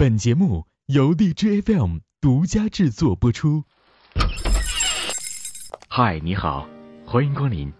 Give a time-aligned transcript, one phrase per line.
[0.00, 3.64] 本节目由荔枝 FM 独家制作播出。
[5.88, 6.68] 嗨，你好，
[7.04, 7.72] 欢迎光临。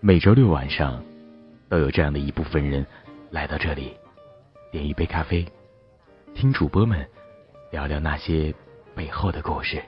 [0.00, 1.00] 每周六晚上
[1.68, 2.84] 都有这样的一部分人
[3.30, 3.92] 来到这里，
[4.72, 5.46] 点一杯咖啡，
[6.34, 7.06] 听主播们
[7.70, 8.52] 聊聊那些
[8.96, 9.80] 背后的故事。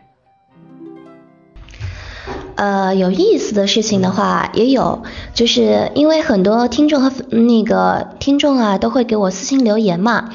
[2.54, 5.02] 呃，有意思的事情的话也有，
[5.34, 10.32] 就是因为很多听众和那个听众啊都会给我私信留言嘛，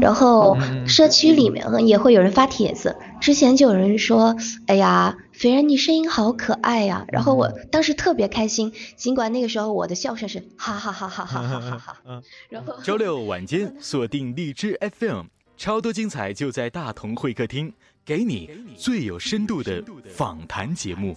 [0.00, 0.56] 然后
[0.86, 17.72] 社区里面也会有人发帖子，之前就有人说，哎呀，肥然你声音好可爱呀，然后我当时特别开心，尽管那个时候我的笑声是哈哈哈哈哈哈哈哈，然后周六晚间锁定荔枝 FM，超多精彩就在大同会客厅，
[18.04, 21.14] 给你最有深度的访谈节目。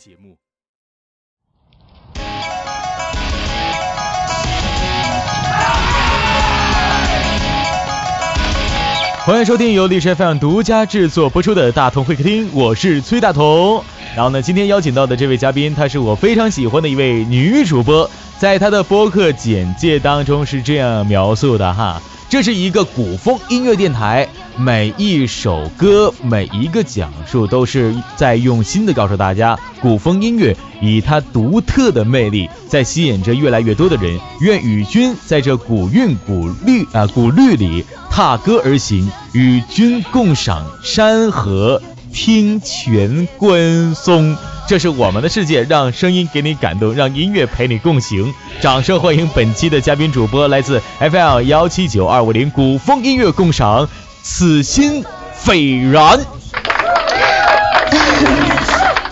[9.27, 13.83] 欢迎收听由历史 FM 独家制作播出的大同会客厅，我是崔大同。
[14.15, 22.01] 然后呢，今天邀请到的这位嘉宾，她是我非常喜欢的一位女主播，在她的播客简介当中是这样描述的哈。
[22.29, 34.19] 这是一个古风音乐电台，每一首歌、每一个讲述都是在用心的告诉大家，古风音乐以它独特的魅力，在吸引着越来越多的人。
[34.41, 41.81] 愿与君在这古韵古律啊古律里踏歌而行，与君共赏山河，
[42.11, 44.35] 听泉观松。
[44.67, 48.33] 这是我们的世界，让声音给你感动，让音乐陪你共行。
[48.59, 53.87] 掌声欢迎本期的嘉宾主播，来自 FL 幺七九二五零古风音乐共赏，
[54.21, 56.19] 此心斐然。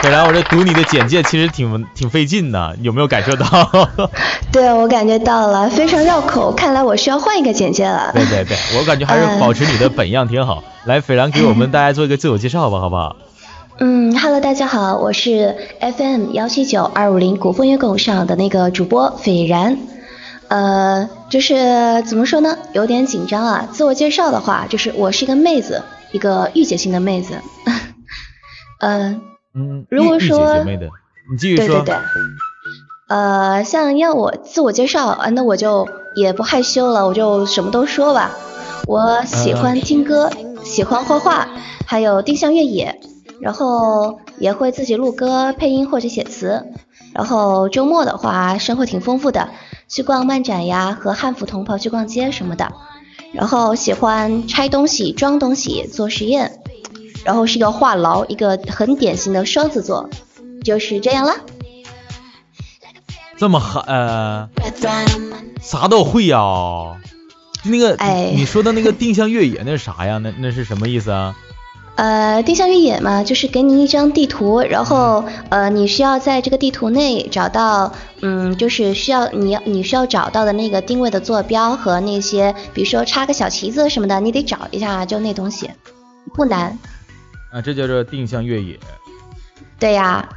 [0.04, 3.72] 斐然，我这读你的简介其实挺挺费劲的，有没有感受到？
[4.52, 8.12] 对，我感觉到了，非常绕口，看来我需要换一个简介了。
[8.14, 10.62] 对对对，我感觉还是保持你的本样挺好。
[10.84, 13.16] 来，斐然给我们大家做一个自我介绍吧，好不好？
[13.78, 19.78] 嗯哈喽，大家好，我是 FM 幺七九二五零古风乐共上的那个主播斐然，
[20.48, 23.68] 呃，就是怎么说呢，有点紧张啊。
[23.70, 25.84] 自我介绍的话，就是我是一个妹子，
[26.14, 27.36] 一个御姐型的妹子。
[28.80, 29.22] 嗯
[29.54, 31.96] 嗯，如果说你继续说，对对对，
[33.10, 38.32] 呃，像要我自我介绍啊，那我就也不害羞了，我就什么都说吧。
[38.88, 40.30] 我喜欢听歌，
[40.64, 41.50] 喜欢画画，
[41.86, 43.02] 还有定向越野。
[43.46, 46.66] 然后也会自己录歌、配音或者写词。
[47.14, 49.50] 然后周末的话，生活挺丰富的，
[49.88, 52.74] 去逛漫展呀，和汉服同袍去逛街什么的。
[53.34, 56.60] 然后喜欢拆东西、装东西、做实验。
[57.24, 60.10] 然后是一个话痨，一个很典型的双子座，
[60.64, 61.36] 就是这样了。
[63.38, 64.50] 这么狠，
[65.62, 67.00] 啥都会呀？
[67.64, 67.96] 那个，
[68.34, 70.18] 你说的那个定向越野那是啥呀？
[70.18, 71.36] 那那是什么意思啊？
[71.96, 85.70] 呃，定向越野嘛，就是给你一张地图，然后呃，你需要在这个地图内找到，嗯，就是需要你你需要找到的那个定位的坐标和那些，比如说插个小旗子什么的，你得找一下，就那东西，
[86.34, 86.78] 不难。
[87.54, 88.78] 啊，这叫做定向越野。
[89.80, 90.28] 对呀，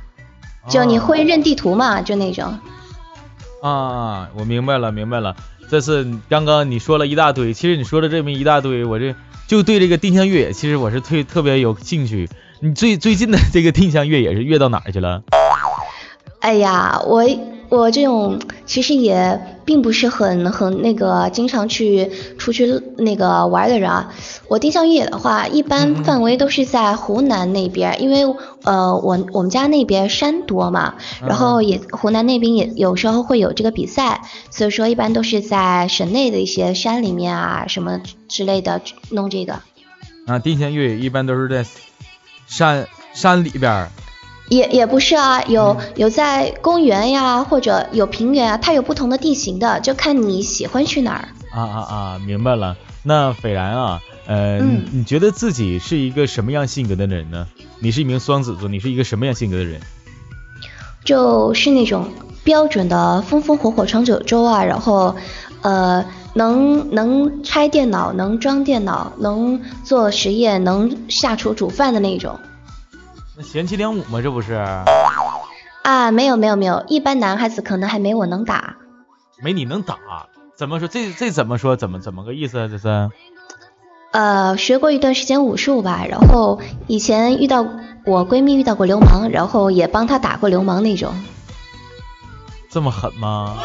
[0.69, 2.57] 就你会认地图嘛，就那种。
[3.63, 5.35] 啊，我明白了，明白了。
[5.71, 9.15] 这次刚刚你说了一大堆，其实你说的这么一大堆，我这。
[9.47, 12.29] 就对这个定向越野，其实我是特特别有兴趣。
[12.61, 15.23] 你最最近的这个定向越野是越到哪儿去了？
[16.41, 17.25] 哎呀，我。
[17.69, 24.15] 我这种其实也并不是很很那个经常去出去那个玩的人啊。
[24.49, 28.25] 我定向越野的话，一般范围都是在湖南那边，因为
[28.65, 38.81] 呃我我们家那边山多嘛，然后也湖南那边也有时候会有这个比赛，所以说一般都是在省内的一些山里面啊什么之类的
[39.11, 39.61] 弄这个。
[40.27, 41.67] 啊，定向越野一般都是在
[42.47, 43.91] 山山里边。
[44.49, 51.29] 也也不是啊，有有在公园呀，或者有平原啊，它有不同的地形的，就看你喜欢去哪儿。
[51.51, 52.77] 啊啊啊，明白了。
[53.03, 54.59] 那斐然啊，呃，
[54.93, 57.47] 你觉得自己是一个什么样性格的人呢？
[57.81, 59.81] 你是一名双子座，你是一个什么样性格的人？
[61.05, 62.09] 就是那种
[62.45, 65.15] 标准的风风火火闯九州啊，然后
[65.63, 66.05] 呃，
[66.35, 72.39] 能能拆电脑，能装电脑，能做实验，能下厨煮饭的那种。
[73.43, 74.21] 贤妻良母吗？
[74.23, 74.55] 这不是？
[75.85, 78.77] 啊，没有没有没有，一般男孩子可能还没我能打。
[79.43, 79.97] 没你能打？
[80.57, 80.89] 怎么说？
[80.89, 81.77] 这这怎么说？
[81.77, 82.69] 怎么怎么个意思啊？
[82.69, 83.11] 这是？
[84.11, 87.67] 呃，学过一段时间武术吧，然后以前遇到
[88.05, 91.15] 我闺蜜遇到过流氓，然后也帮她打过流氓那种。
[92.71, 93.57] 这么狠吗？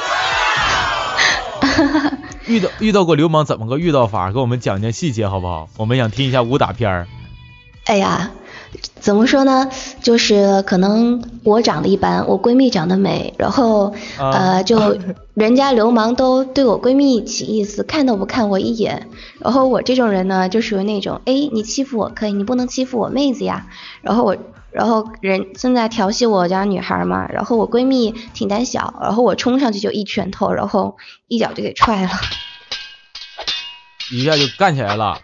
[2.45, 4.31] 遇到遇到过流氓怎么个遇到法？
[4.31, 5.67] 给我们讲讲细节好不好？
[5.77, 7.07] 我们想听一下武打片儿。
[7.85, 8.31] 哎呀。
[8.99, 9.69] 怎么说呢？
[10.01, 14.97] 就是可能我长得一般，我闺蜜长得美，然后呃，就
[15.35, 19.09] 人家流氓都对我闺蜜起意思，看都不看我一眼。
[19.39, 23.67] 然后我这种人呢，就属于那种，哎，你欺负我可以，你不能欺负我妹子呀。
[24.01, 24.37] 然后我，
[24.71, 30.95] 然后人正在调戏我家女孩嘛，然后我闺蜜挺胆小，然后我冲上去就一拳头，然后
[31.27, 32.09] 一脚就给踹了，
[34.11, 35.17] 一下就干起来了。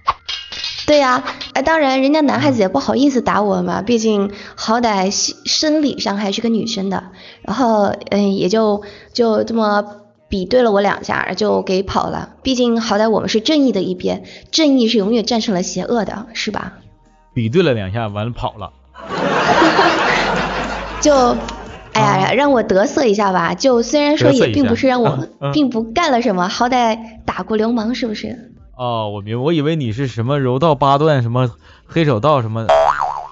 [0.85, 1.23] 对呀，
[1.59, 5.11] 哎，当然，人家男孩子也不好意思打我嘛，毕竟好歹
[5.43, 7.03] 生理上还是个女生的。
[7.41, 9.83] 然后，嗯，也就就这么
[10.29, 12.29] 比对了我两下，就给跑了。
[12.43, 16.75] 毕竟好歹我们是正义的一边，正义是永远战胜了邪恶的，是吧？
[17.33, 18.71] 比对了两下，完了跑了。
[21.01, 21.35] 就，
[21.91, 23.53] 哎呀，让我得瑟一下吧。
[23.53, 28.48] 就虽然说也并不是让我，并不干了什么，好歹打过流氓，是不是？
[28.79, 31.51] 哦，我明，我以为你是什么柔道八段，什么
[31.85, 32.65] 黑手道什么，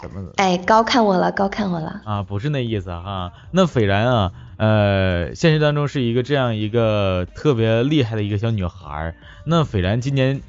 [0.02, 0.34] 什么的。
[0.36, 2.02] 哎，高看我了，高看我了。
[2.04, 3.32] 啊，不是那意思哈。
[3.52, 9.16] 那斐然啊，呃，现实当中是一个这样一个特别厉害的一个小女孩。
[9.46, 10.42] 那斐然今年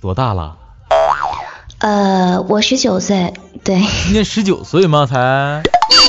[0.00, 0.56] 多大了？
[1.78, 3.34] 呃，我十九岁，
[3.64, 3.80] 对。
[4.04, 5.04] 今年十九岁吗？
[5.04, 5.64] 才？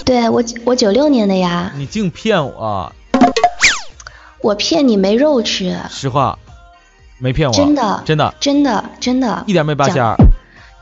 [0.05, 1.71] 对，我我九六年的呀。
[1.75, 2.93] 你净骗我！
[4.43, 5.75] 我骗你没肉吃。
[5.89, 6.37] 实话。
[7.19, 10.15] 没骗我，真的，真的，真的，真的，一点没扒瞎，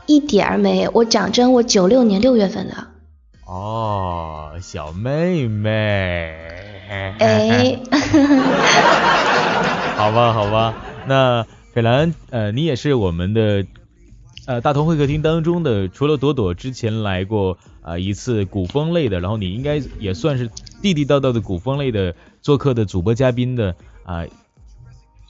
[0.06, 2.74] 一点儿没，我讲真，我九六年六月份的。
[3.44, 6.36] 哦，小妹妹。
[6.88, 7.80] 哎。
[9.96, 10.74] 好吧，好吧，
[11.06, 13.66] 那斐兰，呃，你也是我们的
[14.46, 20.48] 呃大同会客厅当中的，除了朵朵之前来过啊一次古风类的，然后你应该也算是
[20.80, 23.74] 地地道道的古风类的做客的主播嘉宾的
[24.04, 24.24] 啊。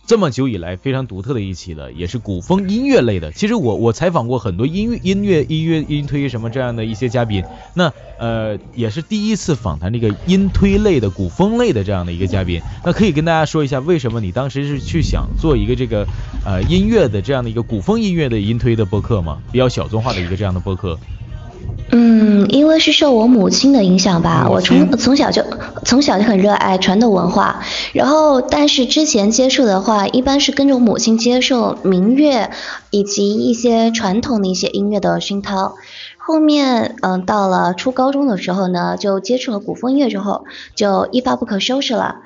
[0.09, 3.31] 这么久以来非常独特的一期了，也是古风音乐类的。
[3.31, 7.45] 其实我我采访过很多音乐音乐音乐音推什么这样的一些嘉宾，
[7.75, 12.63] 那呃也是第一次访谈这个音推类的古风类的这样的一个嘉宾。
[12.83, 16.07] 那可以跟大家说一下，为什么你当时是去想做一个这个
[16.43, 19.43] 呃音乐的这样的一个古风音乐的音推的播客吗？
[19.53, 20.99] 比较小众化的一个这样的播客。
[21.91, 22.18] 嗯，
[22.49, 25.45] 因为是受我母亲的影响吧，我从从小就
[25.85, 27.63] 从小就很热爱传统文化，
[27.93, 32.51] 然后但是之前接触的话，一般是跟着我母亲接受民乐
[32.91, 35.77] 以及一些传统的一些音乐的熏陶，
[36.17, 42.17] 后面嗯到了初高中的时候呢，就接触了古风乐之后，就一发不可收拾了，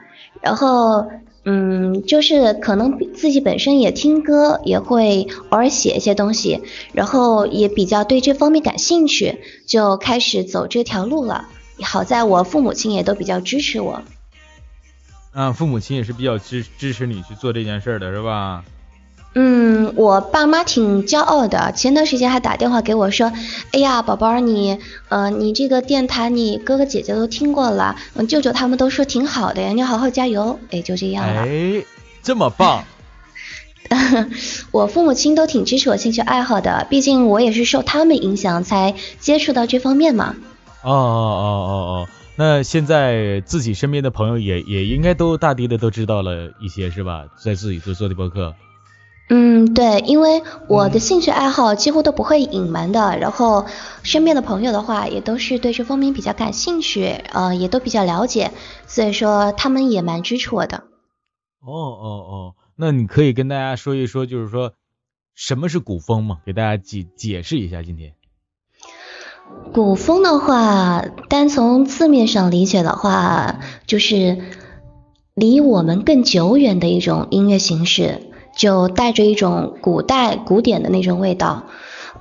[0.40, 1.06] 然后。
[1.44, 6.62] 嗯，就是可能自己本身也听歌，也会偶尔写一些东西，
[6.92, 11.48] 然后也比较对这方面感兴趣，就开始走这条路了。
[11.82, 14.02] 好在我父母亲也都比较支持我。
[15.32, 18.64] 啊，父母亲也是比较支支持你去做这件事的，是吧？
[19.34, 23.32] 嗯，我爸妈挺骄傲的，前段时间还打电话给我说，
[23.72, 31.42] 哎呀，宝宝你，呃，你这个电台你哥哥姐姐都听过了，嗯，舅舅他们都说挺好的呀，你好好加油，哎，就这样了。
[31.42, 31.82] 哎，
[32.22, 32.84] 这么棒。
[34.70, 40.36] 我父母亲都挺支持我兴趣爱好的，毕竟我也是受他们影响才接触到这方面嘛。
[40.82, 47.24] 哦哦哦哦哦，那现在自己身边的朋友也也应该都大抵的都知道了一些是吧？
[47.42, 48.54] 在自己做做的播客。
[49.34, 53.64] 嗯，对，因为我的兴趣爱好几乎都不会隐瞒的，然后
[54.02, 58.50] 身边的朋友的话也都是对这方面比较感兴趣，呃，也都比较了解，
[58.86, 60.84] 所以说他们也蛮支持我的。
[61.60, 64.74] 哦哦哦，那你可以跟大家说一说，就是说
[65.34, 66.40] 什么是古风吗？
[66.44, 67.82] 给大家解解释一下。
[67.82, 68.12] 今天
[69.72, 74.42] 古风的话，单从字面上理解的话，就是
[75.32, 78.28] 离我们更久远的一种音乐形式。
[78.54, 81.64] 就带着一种古代古典的那种味道，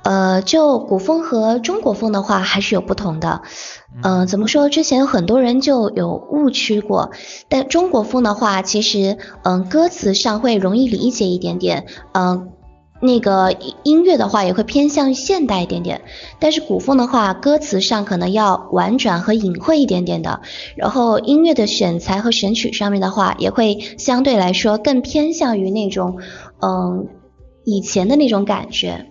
[0.02, 3.42] 呃，就古风和中国风的话还是有不同的，
[4.02, 4.68] 嗯，怎么说？
[4.68, 7.10] 之前很多人就有误区过，
[7.48, 12.52] 但中国风的话，其实嗯，歌词上会容易理解一点点，嗯。
[13.02, 16.02] 那个音乐的话也会偏向于现代一点点，
[16.38, 20.40] 但是古风的话，歌词上可能要婉转和隐晦一点点的，
[20.76, 26.18] 然后音乐的选材和选曲上面的话，也会相对来说更偏向于那种，
[26.60, 27.08] 嗯，
[27.64, 29.06] 以前的那种感觉。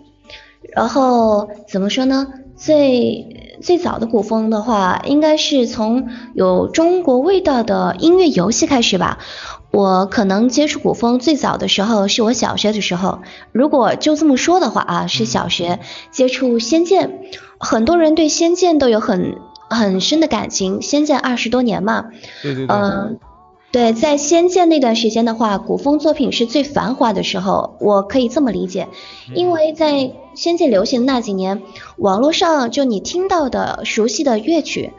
[0.73, 2.27] 然后怎么说呢？
[2.55, 9.17] 最最早的古风的话，应该是从有中国味道的音乐游戏开始吧。
[9.71, 13.19] 我可能接触古风最早的时候是我小学的时候，
[13.53, 15.79] 如果就这么说的话啊，是小学
[16.11, 17.07] 接触《仙剑》，
[17.57, 19.37] 很多人对《仙剑》都有很
[19.69, 22.07] 很深的感情，《仙剑》二十多年嘛，
[22.43, 23.17] 对对对，嗯，
[23.71, 28.89] 对，在《仙剑》那段时间的话，古风作品是最繁华的时候，我可以这么理解，
[29.33, 29.93] 因为在
[30.35, 31.61] 《仙剑》流行那几年，
[31.95, 34.91] 网络上就你听到的熟悉的乐曲，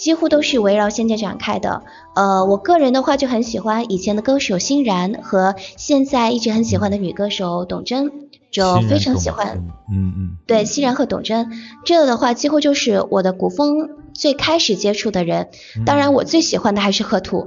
[0.00, 1.82] 几乎都是围绕《仙界》展开的。
[2.14, 8.10] 呃，我个人的话就很喜欢以前的歌手欣然和现在一直很喜欢的女歌手董贞，
[8.50, 9.62] 就非常喜欢。
[9.92, 10.36] 嗯嗯。
[10.46, 11.50] 对，欣然和董贞，
[11.84, 13.90] 这个的话几乎就是我的古风。
[14.12, 15.48] 最开始接触的人，
[15.86, 17.46] 当然我最喜欢的还是河图。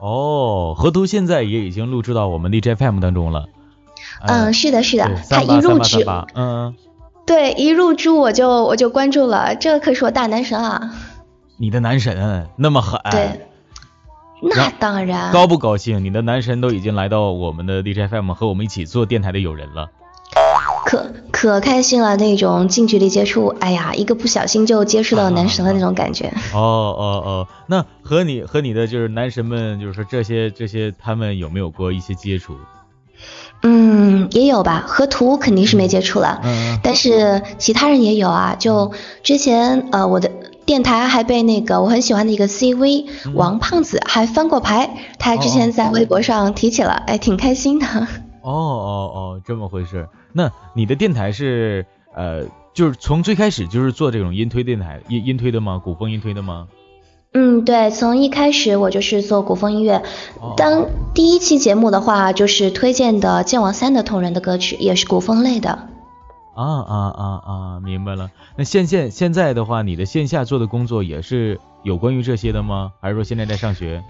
[0.00, 3.46] 哦，河图现在也已经录制到我们 DJFM 当中了。
[4.20, 5.98] 嗯，是的，是的，他一入驻，
[6.34, 6.76] 嗯，
[7.26, 10.94] 对，一入驻我就我就关注了，这可是我大男神啊。
[11.58, 13.00] 你的男神那么狠？
[13.10, 13.46] 对，
[14.40, 15.32] 那当然。
[15.32, 16.04] 高不高兴？
[16.04, 19.88] 你的男神都已经来到我们的 DJFM 和我们一起做电台的友人了。
[20.86, 26.32] 可可开心了，那种近距离接触，哎呀，一个不小心就接触到男神的那种感觉。
[26.54, 32.56] 哦哦哦，那和你和你的就是男神们，就是说这些这些，他们有没有过一些接触？
[33.62, 36.40] 嗯，也有吧，和图肯定是没接触了，
[36.82, 38.54] 但是其他人也有啊。
[38.58, 40.30] 就之前呃，我的
[40.68, 47.86] 电台还被那个我很喜欢的一个 CV 王胖子还翻过牌，他之前在微博上提起了，哎，挺开心的。
[48.42, 50.06] 哦哦哦，这么回事。
[50.34, 52.44] 那你的电台是呃，
[52.74, 55.80] 就是从最开始就是做这种音推电台，音音推的吗？
[55.82, 56.66] 古风音推的吗？
[57.32, 60.02] 嗯，对，从一开始我就是做古风音乐。
[60.58, 60.84] 当
[61.14, 65.88] 第一期节目的话，就是推荐的剑网三的同人的歌曲，也是古风类的。
[66.58, 68.30] 啊啊啊啊，明白了。
[68.56, 72.90] 那现现现在的话，你的线下做的工作也是有关于这些的吗？
[73.00, 74.02] 还是说现在在上学？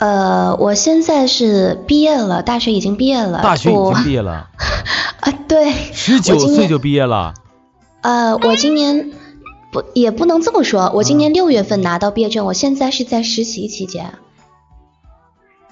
[0.00, 3.42] 呃，我现在是毕业了，大学已经毕业了。
[3.42, 4.48] 大学已经毕业了。
[5.22, 5.70] 啊，对。
[5.70, 7.34] 十九岁就毕业了。
[8.00, 9.12] 呃，我今年
[9.70, 14.14] 不也不能这么说，我今年六月份拿到毕业证，我现在是在实习期间。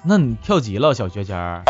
[0.03, 1.63] 那你跳级了，小学前？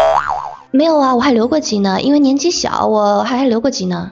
[0.70, 4.12] 没有啊，我还留过级呢，因为年纪小，我还留过级呢。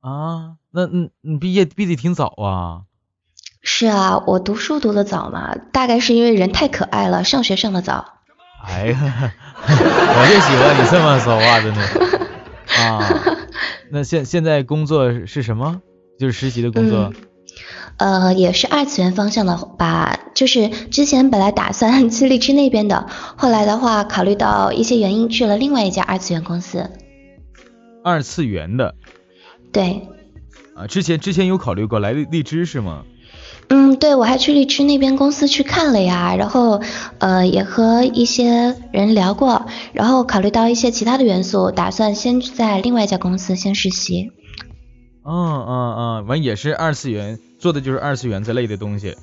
[0.00, 2.82] 啊，那嗯，你毕业毕得挺早啊。
[3.62, 8.14] 是啊，我读书读的早嘛，大概是因为人太可爱了，上学上的早。
[8.64, 8.98] 哎呀，
[9.66, 11.82] 我就喜欢你这么说话的呢。
[12.78, 13.00] 啊，
[13.90, 15.82] 那现现在工作是什么？
[16.18, 17.12] 就是实习的工作。
[17.98, 26.90] 呃，也是二次元方向的吧，就是之前本来打算去荔枝那边的，后来的话考虑到一些原因，去了另外一家二次元公司。
[28.02, 28.94] 二次元的。
[29.72, 30.08] 对。
[30.74, 33.04] 啊，之前之前有考虑过来荔荔枝是吗？
[33.68, 36.80] 嗯，对，我还去荔枝那边公司去看了呀，然后
[37.18, 44.32] 呃也和一些人聊过，然后考虑到一些其他的元素，打算先在另外一家公司先实习。
[45.24, 49.14] 嗯嗯嗯，完也是二次元，做的就是二次元这类的东西。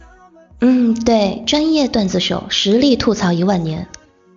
[0.62, 3.88] 嗯，对，专业段子手，实力吐槽一万年。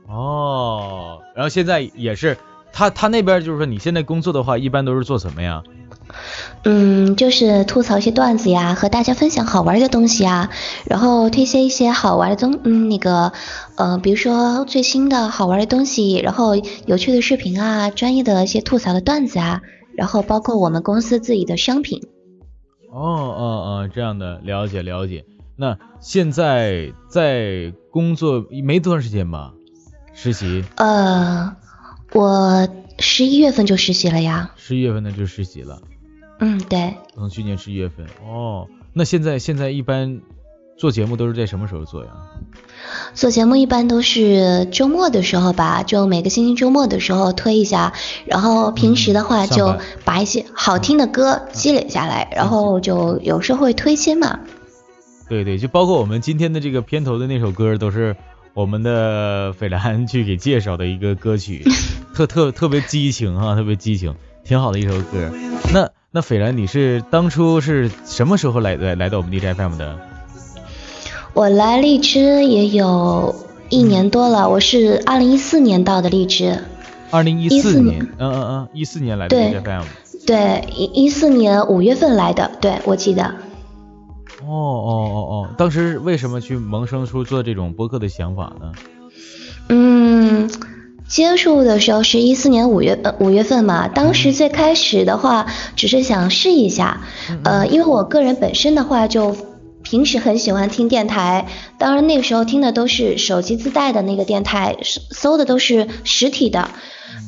[0.09, 2.37] 哦，然后现在也是，
[2.73, 5.63] 他他那边就是说你现在工作的话，一般都是做什么呀？
[6.65, 10.51] 嗯，就是吐槽一些段子呀，和大家分享好玩的东西啊，
[10.85, 13.33] 然后推荐一些好玩的东，嗯，那个，
[13.77, 19.63] 呃，比如说最新的好玩的东西，然后有趣的视频啊，专业的一些吐槽的段子啊，
[19.97, 22.03] 然后包括我们公司自己的商品。
[22.93, 23.43] 哦哦
[23.85, 25.25] 哦，这样的，了解了解。
[25.57, 29.53] 那现在在工作没多长时间吧？
[30.13, 30.65] 实习？
[30.77, 31.55] 呃，
[32.13, 34.51] 我十一月份就实习了呀。
[34.57, 35.81] 十一月份呢就实习了。
[36.41, 36.95] 嗯，对。
[37.15, 40.21] 从去年十一月份哦，那现在现在一般
[40.77, 42.11] 做节目都是在什么时候做呀？
[43.15, 47.93] 做节目一般都是周末的时候吧，就每个星期周末的时候推一下，
[48.25, 54.41] 然后平时的话就把一些好听的歌积累下来，然后就有时候会推新嘛。
[55.29, 58.17] 对对，就包括我们今天的这个片头的那首歌，都是
[58.55, 61.63] 我们的斐兰去给介绍的一个歌曲，
[62.15, 65.31] 特特特别激情啊，特别激情，挺好的一首歌。
[65.75, 65.91] 那。
[66.13, 69.97] 那斐然，你是当初是什么时候来来来到我们荔枝 FM 的？
[71.35, 73.33] 我来荔枝也有
[73.69, 76.59] 一年多了，我是二零一四年到的荔枝。
[77.13, 79.85] 二零一四年，嗯嗯嗯，一四年来的荔枝 FM。
[80.27, 83.23] 对，一一四年五月份来的，对我记得。
[84.43, 88.73] 哦哦哦哦，当时为什么去萌生出做这种播客的想法呢？
[89.69, 90.51] 嗯。
[91.11, 97.01] 接触的时候是一四年五月呃五月份嘛，当时最开始的话只是想试一下，
[97.43, 99.37] 呃，因为我个人本身的话就
[99.83, 101.49] 平时很喜欢听电台，
[101.79, 104.77] 当然那个时候听的都是手机自带的那个电台，
[105.11, 106.71] 搜的都是实体的，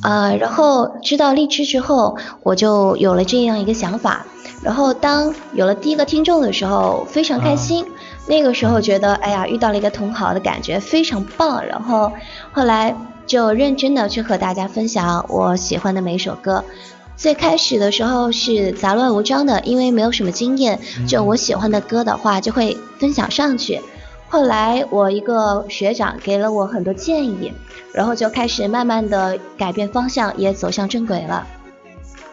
[0.05, 4.27] 呃，然后知道荔枝之后，我就有了这样一个想法，
[4.62, 7.85] 然后当有了第一个听众的时候，非常开心。
[8.29, 11.67] 那个时候觉得，哎呀，遇到了一个同好的感觉非常棒。
[11.67, 12.12] 然后
[12.53, 12.95] 后来
[13.33, 16.62] 就认真的去和大家分享我喜欢的每一首歌。
[17.17, 23.81] 最开始的时候是杂乱无章的，因为没有什么经验，就我喜欢的歌的话就会分享上去。
[24.29, 27.51] 后来我一个学长给了我很多建议，
[27.95, 31.47] 然后就开始慢慢的改变方向，也走向正轨了。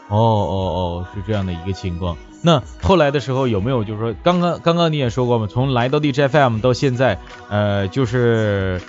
[0.10, 2.18] 哦哦哦，是这样的一个情况。
[2.41, 7.18] 那后来的时候有没有就是说，刚刚刚刚你也说过嘛，从来到 DJFM 到现在，
[7.50, 8.82] 呃，就是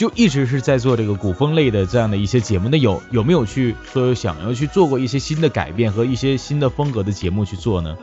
[0.00, 2.70] 就一直是在做这个古风类的这样的一些节目。
[2.70, 7.94] 那有有没有去说想要去做过一些新的改变和一些新的风格的节目去做呢？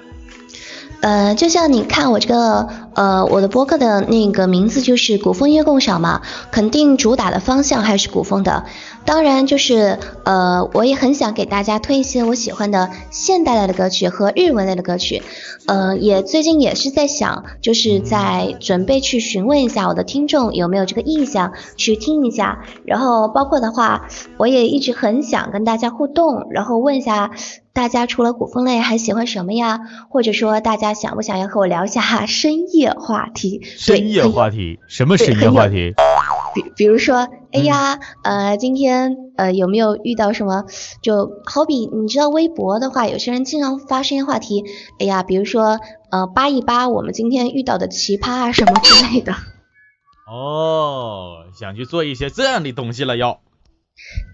[1.00, 8.66] 呃，就像你看我这个呃我的播客的那个名字就是古风音乐共享嘛，肯定主打的方向还是古风的。
[9.06, 15.22] 当然就是呃我也很想给大家推一些我喜欢的现代类的歌曲和日文类的歌曲。
[15.68, 22.64] 呃，也最近也是在想，就是在准备去询问一下我的听众有没有这个意向去听一下。
[22.86, 27.32] 然后包括的话，我也一直很想跟大家互动，然后问一下。
[27.78, 29.82] 大家除了古风类还喜欢什么呀？
[30.10, 33.62] 或者说大家想不想要和我聊一下 深夜话题？
[33.64, 34.80] 深夜话题？
[34.88, 35.94] 什么深夜话题？
[36.56, 40.66] 比比如说，哎呀，呃，今天呃有没有遇到什么？
[41.04, 44.64] 就好比你知道微博的话，有些人经常发深夜话题。
[45.00, 45.80] 哎呀，比如说
[46.10, 49.36] 呃扒一扒我们今天遇到的奇葩啊什么之类的。
[50.28, 53.40] 哦，想去做一些这样的东西了要。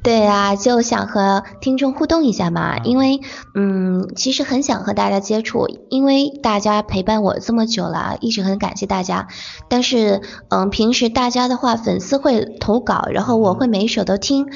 [0.04, 3.22] 对啊，就想和听众互动一下嘛，因为
[3.56, 9.30] 嗯，其实很想和大家接触，因为大家陪伴我这么久了，一直很感谢大家。
[9.70, 14.48] 但是嗯，平时大家的话，粉丝会投稿，然后我会每一首都听，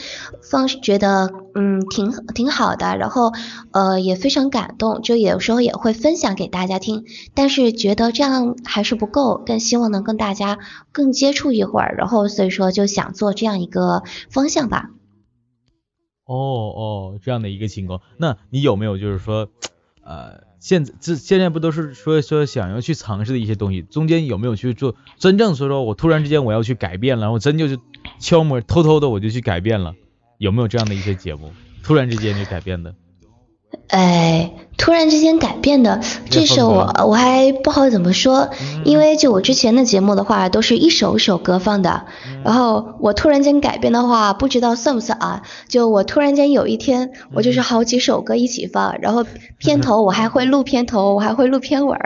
[0.42, 3.32] 放觉得嗯挺挺好的，然后
[3.72, 7.06] 呃也非常感动，就有时候也会分享给大家听。
[7.34, 10.58] 但是觉得这样还是不够，更希望能跟大家
[10.92, 14.90] 更接触一会儿，然后所以说就想做这样一个方向吧。
[16.28, 19.50] 哦哦，这样的一个情况，那你有没有就是说，
[20.04, 27.80] 呃，现在这现在不都是说说想要去尝试的一些东西，中间有没有去做真正说说我突然之间我要去改变了，我真就是
[28.20, 29.96] 悄摸偷偷的我就去改变了，
[30.38, 32.94] 有没有这样的一些节目，突然之间就改变的？
[33.88, 38.49] 哎，突然之间改变的，这首我我还不好怎么说，
[38.84, 42.06] 因为就我之前的节目的话，都是一首一首歌放的，
[42.43, 45.43] 然后我突然间改变的话，不知道算不算啊？
[45.69, 49.25] 就我突然间有一天，我就是好几首歌一起放，然后
[49.58, 51.97] 片头我还会录片头，我还会录片尾。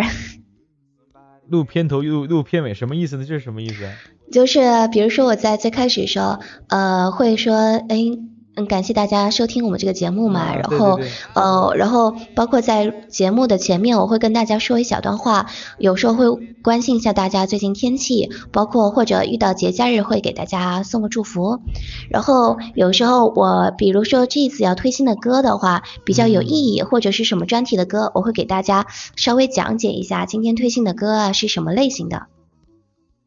[1.47, 3.25] 录片头录录片尾什么意思呢？
[3.27, 3.89] 这是什么意思？
[4.31, 7.55] 就是比如说我在最开始的时候，呃，会说，
[7.89, 8.30] 哎。
[8.53, 10.99] 嗯，感谢大家收听我们这个节目嘛，然后
[11.33, 16.29] 呃，然后包括在节目的前面，我会跟大家说一小段话，有时候会
[16.61, 21.61] 关心一下大家最近天气，包括或者遇到节假日会给大家送个祝福，
[22.09, 28.85] 然后有时候我比如说这次要推新的歌的话，比较有意义或者是什么专题的歌，我会给大家
[29.15, 32.27] 稍微讲解一下今天推新的歌啊是什么类型的。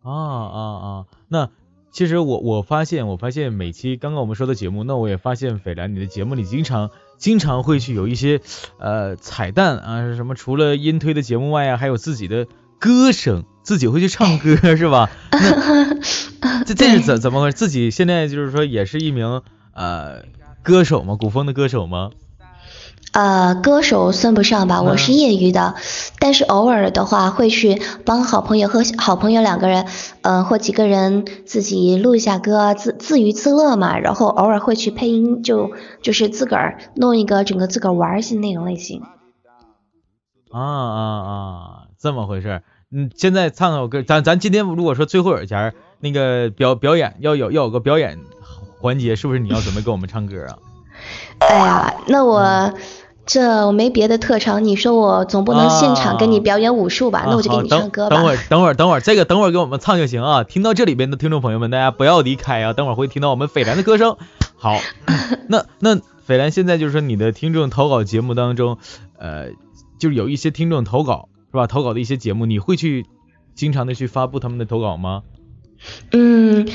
[0.03, 1.49] 啊啊啊，那。
[1.95, 8.41] 其实我我发现我发现每期刚刚我们说的节目，那我也发现斐然你的节目里经常经常会去有一些
[8.81, 12.49] 呃彩蛋啊什么，除了音推的节目外啊，还有自己的
[12.81, 15.09] 歌声，自己会去唱歌 是吧？
[16.67, 17.57] 这这是怎怎么回事？
[17.57, 20.25] 自己现在就是说也是一名呃
[20.65, 21.15] 歌手吗？
[21.15, 22.11] 古风的歌手吗？
[23.15, 25.77] 呃，歌手算不上吧，我是业余的，
[26.19, 29.87] 但是偶尔的话会去帮好朋友和好朋友两个人，
[30.23, 35.71] 呃或几个人自己录一下歌，自自娱自乐嘛，然后偶尔会去配音，就
[36.03, 39.01] 就是自个儿弄一个整个自个儿玩儿些那种类型。
[40.51, 42.63] 啊啊啊，这么回事？
[42.91, 48.19] 嗯，现在唱首歌，咱咱今天如果说最后有前那个表表演要有要有个表演
[48.81, 50.59] 环节，是不是你要准备给我们唱歌啊？
[51.39, 52.75] 哎呀，那我。
[53.27, 57.25] 这我没别的特长，你说我总不能现场给你表演武术吧？
[57.27, 58.17] 那我就给你唱歌吧。
[58.17, 60.45] 等会儿，等会儿，等会儿，这个等会儿给我们唱就行啊！
[60.45, 62.75] 听到这里边的听众朋友们，大家不要离开啊！
[62.75, 64.17] 等会儿会听到我们斐然的歌声。
[64.57, 64.79] 好，
[65.49, 68.77] 那那斐然现在就是说你的听众投稿节目当中，
[69.19, 69.49] 呃，
[69.99, 71.67] 就是有一些听众投稿是吧？
[71.67, 73.07] 投稿的一些节目，你会去
[73.55, 75.23] 经常的去发布他们的投稿吗？
[76.13, 76.69] 嗯，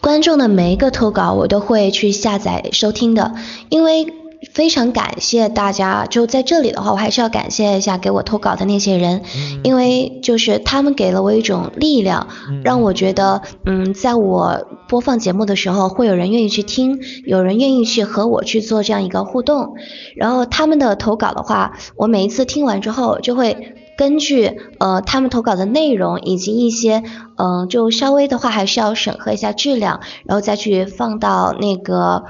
[0.00, 3.34] 观众的每一个投稿我都会去下载收听的，
[3.68, 4.21] 因为。
[4.52, 9.22] 非常感谢大家，就在这里的话，我还是要感谢一下给我投稿的那些人，
[9.62, 12.26] 因为就是他们给了我一种力量，
[12.64, 19.74] 让我觉得，嗯，在我播放节目的时候，会有人愿意去听，有人愿意去和我去做这样一个互动。
[20.16, 23.76] 然后他们的投稿的话，我每一次听完之后，就会。
[23.94, 27.02] 根据呃他们投稿的内容以及一些
[27.36, 32.24] 嗯就稍微的话还是要审核一下质量，然后再去放到那个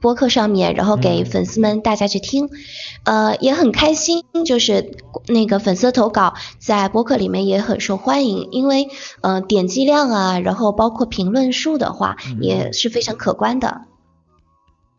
[0.00, 2.48] 播客上面，然后给粉丝们大家去听，
[3.04, 8.88] 呃也很开心，就是那个粉丝投稿在播客里面也很受欢迎，因为
[9.22, 13.82] 呃点击量啊，然后包括评论数的话也是非常可观的。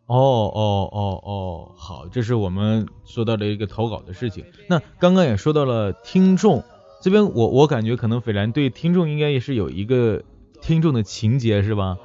[0.07, 4.45] 哦哦哦哦，好，这是我们说到的一个投稿的事情。
[4.69, 6.63] 那刚刚也说到了听众
[7.01, 10.23] 这边，我我感觉可能斐然对听众应该也是有一个
[10.61, 11.97] 听众的情节是吧？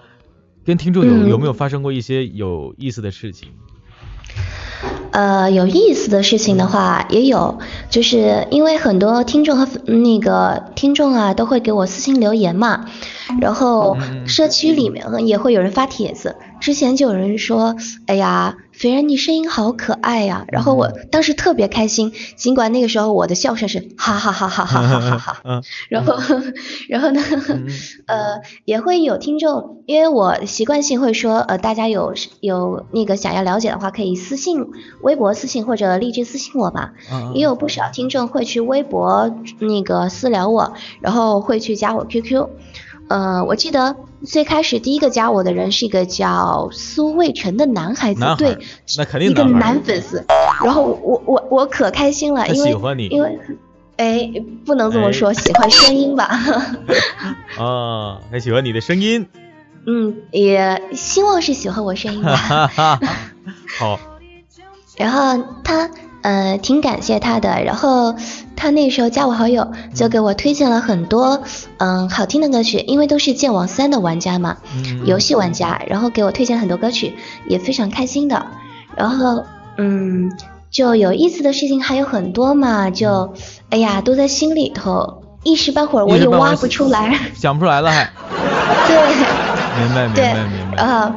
[0.64, 3.48] 跟听众有有没有发生过一些有意思的事情？
[5.12, 7.58] 呃，有意思的事情的话也有，
[7.90, 12.86] 就是因为很多听众和那个听众啊都会给我私信留言嘛，
[13.40, 16.36] 然后社区里面也会有人发帖子。
[16.60, 17.74] 之前就有人说，
[18.06, 26.14] 哎呀，斐然你声音好可爱呀，然后我当时特别开心，尽管那个时候我的笑声是哈哈哈哈哈哈哈哈哈， 然后
[26.88, 27.20] 然后呢，
[28.06, 34.64] 呃，也会有听众，因为我习惯性会说，呃，大家有有那个想要了解的话，可以私信
[35.00, 36.92] 微博私信或者荔枝私信我吧，
[37.34, 42.48] 也有不少听众会去微博那个私聊我，然后会去加我 QQ。
[43.12, 43.94] 呃，我记得
[44.24, 48.56] 最开始第一个加我的人是一个叫苏卫辰的男孩子，对，
[48.96, 50.24] 那肯定一个男粉丝。
[50.64, 53.38] 然后我我我可开心了，因为因为
[53.98, 54.32] 哎，
[54.64, 56.24] 不能这么说，喜欢声音吧？
[57.60, 59.28] 啊，他喜欢你的声音。
[59.86, 62.70] 嗯，也希望是喜欢我声音吧。
[63.78, 64.00] 好。
[64.96, 65.90] 然后他
[66.22, 68.14] 呃挺感谢他的，然后。
[68.62, 71.42] 他那时候加我好友，就给我推荐了很多
[71.78, 74.58] 嗯好听的歌曲，因为都是剑网三的玩家嘛，
[75.04, 77.12] 游戏玩家，然后给我推荐很多歌曲，
[77.48, 78.46] 也非常开心的。
[78.94, 79.42] 然后
[79.78, 80.30] 嗯，
[80.70, 83.34] 就有意思的事情还有很多嘛，就
[83.70, 88.08] 哎呀都在心里头，一时半会儿我也挖不出来，想不出来了还。
[88.86, 88.96] 对，
[89.80, 90.82] 明白明白明白。
[90.84, 91.12] 啊。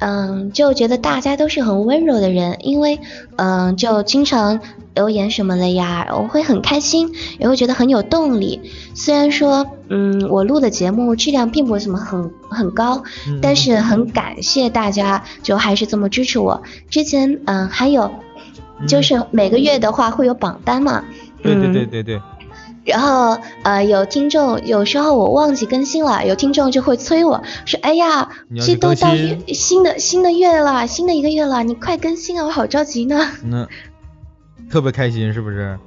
[0.00, 2.98] 嗯，就觉得大家都是很温柔的人，因为
[3.36, 4.60] 嗯，就经常
[4.94, 8.60] 留言什么的呀，我会很开心，也会觉得很有动力。
[8.94, 13.04] 虽然说嗯，我录的节目质量并不怎么很很高，
[13.42, 16.62] 但是很感谢大家，就还是这么支持我。
[16.88, 18.10] 之前嗯，还有
[18.88, 21.04] 就是每个月的话会有榜单嘛，
[21.42, 22.20] 对对对对对。
[22.84, 28.30] 然后呃有听众有时候我忘记更新了，有听众就会催我说，哎呀，
[28.64, 33.20] 这都到月新的新的月了，新的一个月了，你快更新啊，我好着急呢。
[33.44, 33.68] 那
[34.70, 35.78] 特别开心是不是？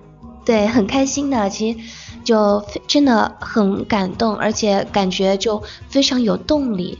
[0.45, 1.79] 对，很开心的，其实
[2.23, 6.99] 就真的很感动，而且感觉就非常有动力。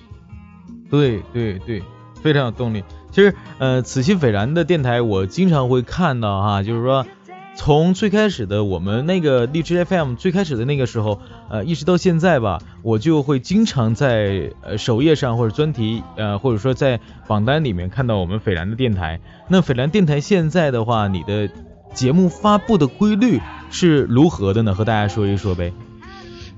[0.90, 1.84] 对对对，
[2.22, 2.84] 非常有动力。
[3.12, 7.06] 其实呃，此期斐然的电台我经常会看到哈，就是说。
[7.56, 19.20] 从最开始的我们那个荔枝 FM 最开始的那个时候，呃，一直到现在吧，我就会经常在呃首页上或者专题，呃，或者说在榜单里面看到我们斐然的电台。
[19.48, 21.48] 那斐然电台现在的话，你的
[21.94, 23.40] 节目发布的规律
[23.70, 24.74] 是如何的呢？
[24.74, 25.72] 和大家说一说呗。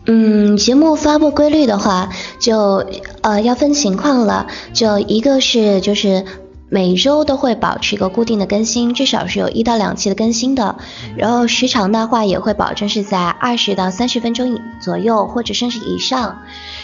[0.06, 2.86] 嗯，节目发布规律的话，就
[3.22, 6.24] 呃要分情况了，就一个是就是。
[6.68, 10.78] 每周都会保持一个固定的更新，至少是有一到两期的更新的。
[11.16, 16.40] 然后时长的话也会保证是在二十到三十分钟左右，或者甚至以上。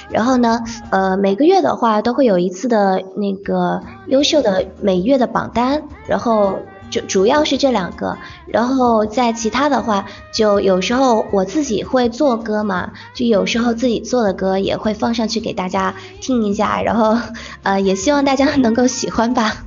[0.09, 5.83] 然后呢，呃，每个月的话都会有一次的那个优秀的每月的榜单。
[6.05, 6.59] 然后
[6.91, 8.17] 就主要是这两个。
[8.45, 16.83] 然后在其他的话，就有时候我自己会做歌嘛，就有时候自己做的歌也会放上去给大家听一下。
[16.83, 17.17] 然后
[17.63, 19.63] 呃，也希望大家能够喜欢吧。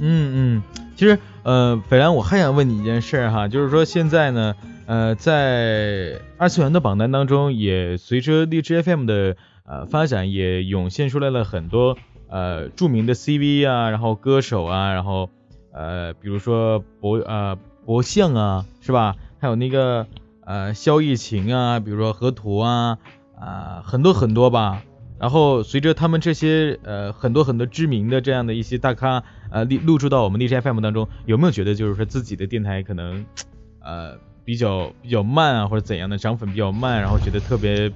[0.00, 0.62] 嗯嗯，
[0.96, 4.54] 其实呃，斐然我还想问你一件事哈，就是说现在呢，
[4.86, 11.96] 呃，在二次元的榜单当中，也随着荔枝 FM 的呃发展，也涌现出来了很多
[12.28, 15.30] 呃著名的 CV 啊，然后歌手啊，然后
[15.72, 19.16] 呃，比如说博呃博相啊，是吧？
[19.40, 20.06] 还有那个
[20.44, 22.98] 呃萧逸晴啊，比如说河图啊
[23.38, 24.82] 啊，很多很多吧。
[25.18, 33.24] 然后随着他们这些呃很多很多知名的这样的一些大咖呃录录入到我们荔枝 FM 当中，有没有觉得就是说自己的电台可能
[33.82, 37.90] 呃比较比较慢啊或者怎样的涨粉比较慢，然后觉得特别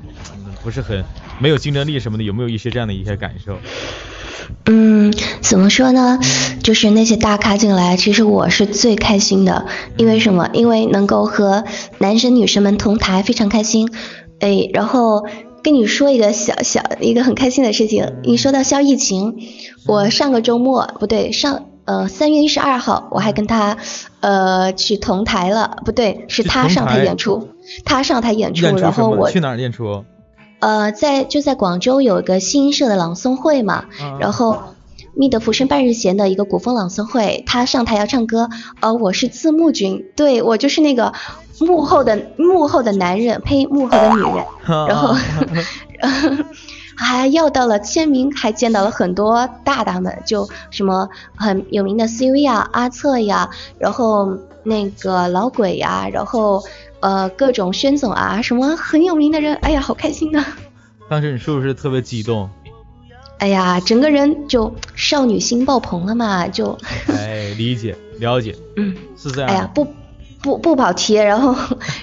[0.62, 1.04] 不是很
[1.38, 3.58] 没有竞争力什么的，有没有一些这样的一些感受？
[4.66, 6.18] 嗯，怎么说呢？
[6.62, 10.50] 就是那些大咖进来，其实我是最开心的，因为什么？
[10.52, 11.64] 因为能够和
[11.98, 13.88] 男生女生们同台，非常开心。
[14.40, 15.26] 哎，然后。
[15.62, 19.36] 跟你说一个小小一个很开心的事情，你说到萧逸晴，
[19.86, 21.66] 我上个周末不对上。
[21.84, 23.76] 呃三月一十二号我还跟他
[24.20, 27.48] 呃去同台了，不对，是他上台演出，
[27.84, 30.04] 他上台演出，然后我去哪儿演出？
[30.60, 33.86] 呃，在就在广州有一个新社的朗诵会嘛，
[34.20, 34.62] 然后
[35.16, 38.48] 觅得浮生半日闲的一个古风朗诵会，他上台要唱歌，
[38.78, 41.12] 呃，我是字幕君，对我就是那个
[41.62, 44.44] 幕后的幕后的男人，呸，幕后的女人，
[44.88, 45.14] 然后
[46.96, 56.62] 还要到了签名，还见到了很多大大们，就什么很有名的 CV 啊、阿策呀，然后那个老鬼呀，然后。
[57.02, 60.46] 呃，各种宣总啊，什么很有名的人，哎呀，好开心啊！
[61.10, 62.48] 当时你是不是特别激动？
[63.38, 66.78] 哎呀，整个人就少女心爆棚了嘛，就。
[67.08, 69.50] 哎，理解了解，嗯，是这样。
[69.50, 69.84] 哎呀，不
[70.42, 71.54] 不不跑题，然后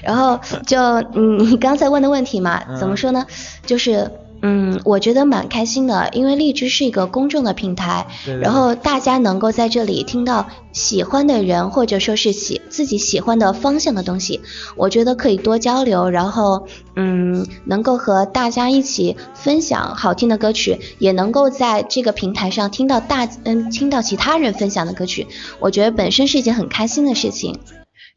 [0.02, 0.80] 然后就
[1.14, 3.26] 嗯，你刚才问的问题嘛，怎么说呢？
[3.66, 4.12] 就是。
[4.42, 8.08] 嗯，我觉得蛮开心的，因为荔枝是一个公众的平台，
[8.42, 14.40] 然后大家能够在这里听到喜欢的人或者说是喜自己喜欢的方向的东西，
[14.78, 25.28] 我觉得可以多交流，然后嗯，能够和大家一起分享好听的歌曲，也能够在这个平台上听到大嗯听到其他人分享的歌曲，
[25.60, 27.60] 我觉得本身是一件很开心的事情。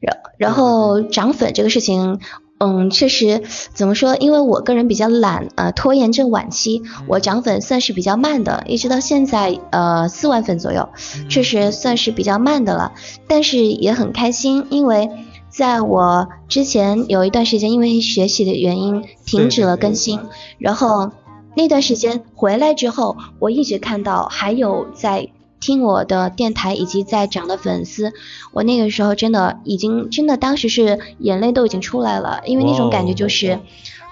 [0.02, 2.18] 然然后涨粉这个事情。
[2.64, 3.42] 嗯，确实，
[3.74, 4.14] 怎么说？
[4.18, 10.88] 因为我个人比较懒，呃，拖延症晚期，我涨粉算是比较慢的，一直到现在，呃，四万粉左右，
[11.28, 12.92] 确实算是比较慢的了。
[13.26, 15.10] 但是也很开心，因为
[15.48, 20.20] 在我之前有一段时间，因为学习的原因停止了更新，
[20.58, 21.10] 然后
[21.56, 25.30] 那段时间回来之后，我一直看到还有在。
[25.62, 28.12] 听我的电台以及在涨的粉丝，
[28.53, 33.61] 我那个时候真的已经真的当时是眼泪都已经出来了，因为那种感觉就是，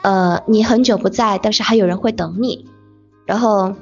[0.03, 2.67] 呃，你很久不在，但是还有人会等你，
[3.27, 3.75] 然后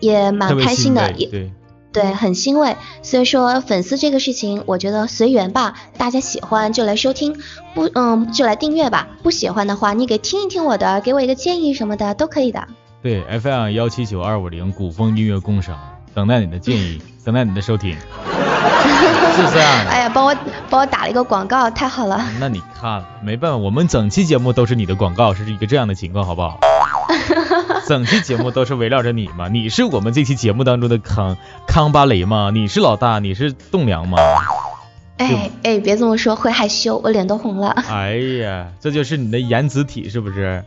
[0.00, 1.52] 也蛮开心的，也对
[1.92, 2.76] 对很欣慰。
[3.02, 7.36] 所以说粉丝这个事情，我觉得随缘吧，大家喜欢就来收听，
[7.74, 12.66] 不嗯就来订阅吧，不喜欢的话你给听一听我的，给我一个建议什么的都可以的。
[13.02, 15.99] 对，FM 幺七九二五零古风音乐共赏。
[16.14, 19.90] 等待你的建议， 等待你的收听， 是这样的。
[19.90, 20.34] 哎呀，帮我
[20.68, 22.24] 帮我打了一个广告，太好了。
[22.38, 26.58] 那你看，没办法，我们整期节目都是你的广告，是一个这样的情况，好不好？
[27.86, 34.18] 整期节目都是围绕着你嘛，你是我们这期节目当中的康康巴雷嘛，你是老大，你是栋梁嘛。
[35.16, 37.70] 哎哎，别这么说，会害羞，我脸都红了。
[37.90, 40.64] 哎呀，这就是你的颜值体是不是？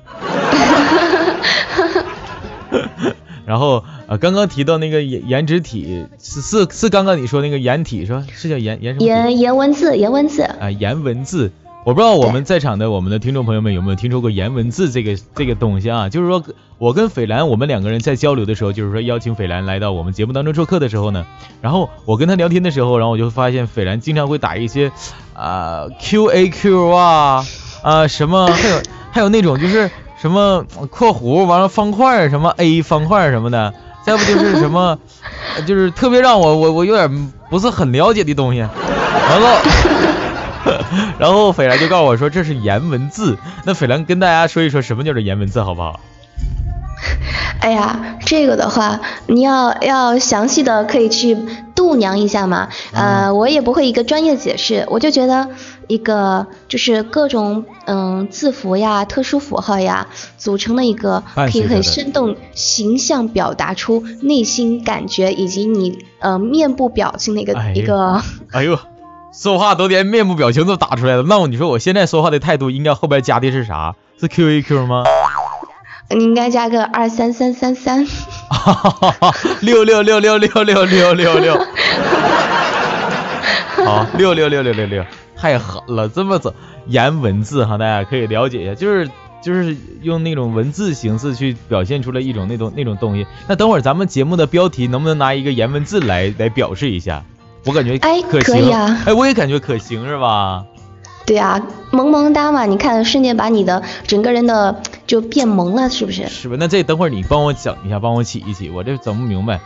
[3.45, 8.25] 然后呃，刚刚提到那个颜颜值体是是是刚刚你说那个颜体是吧？
[8.33, 9.05] 是叫颜颜什么？
[9.05, 11.51] 颜颜文字，颜文字啊，颜文字。
[11.85, 16.07] 我不知道我们在场的我们的听众朋友们有没有听说过颜文字这个这个东西啊？
[16.07, 16.41] 就是说
[16.77, 21.25] 我跟斐兰我们两个人在交流的时候，就是说邀请斐兰来到我们节目当中做客的时候呢，
[21.59, 24.93] 然后我跟他聊天的时候，然后我就发现斐兰经常会打一些
[25.33, 27.45] 啊 Q A Q 啊
[27.81, 29.91] 啊什么，还有还有那种就是。
[30.23, 33.73] 什么括弧完了方块什么 a 方块什么的，
[34.05, 34.97] 再不就是什么，
[35.67, 38.61] 就是特别让我我我有点不是很了解的东西。
[38.61, 39.61] 完了，
[41.19, 43.37] 然后斐兰就告诉我说这是颜文字。
[43.65, 45.99] 那斐兰跟大家说一说什么叫做颜文字好不好？
[47.59, 51.37] 哎呀，这个的话你要要详细的可以去
[51.75, 52.69] 度娘一下嘛。
[52.93, 55.49] 呃，我也不会一个专业解释，我就觉得。
[55.93, 68.19] 一个就是各种嗯字符呀、特殊符号呀组成的一个，可以很生动形象表达出内心感觉以及你呃面部表情的一个一个。
[68.51, 68.79] 哎呦，
[69.31, 71.23] 说话都连面部表情都打出来了。
[71.23, 73.93] 那我你说我现在说话的态度应该后边加的是啥？
[74.19, 75.03] 是 Q A Q 吗？
[76.09, 78.07] 你应该加个二三三三三。
[79.61, 81.55] 六六六六六六六六六。
[83.85, 85.03] 好，六六六六六六。
[85.43, 86.55] 太狠了，这么走
[86.87, 89.09] 颜文字哈，大家可以了解一下，就是
[89.43, 93.27] 就是用那种文字形式去表现出来一种那种那种东西。
[93.45, 97.21] 那等会儿咱们节目的标题能不能拿一个颜文字来来表示一下？
[97.65, 100.63] 我感觉哎可以啊，哎我也感觉可行是吧？
[101.25, 106.25] 对啊，萌萌哒嘛，你看瞬间把你的整个人的就变萌了，是不是？
[106.29, 106.55] 是吧？
[106.57, 109.59] 那这等会儿你帮我讲一下，帮我起一起，我这整不明白。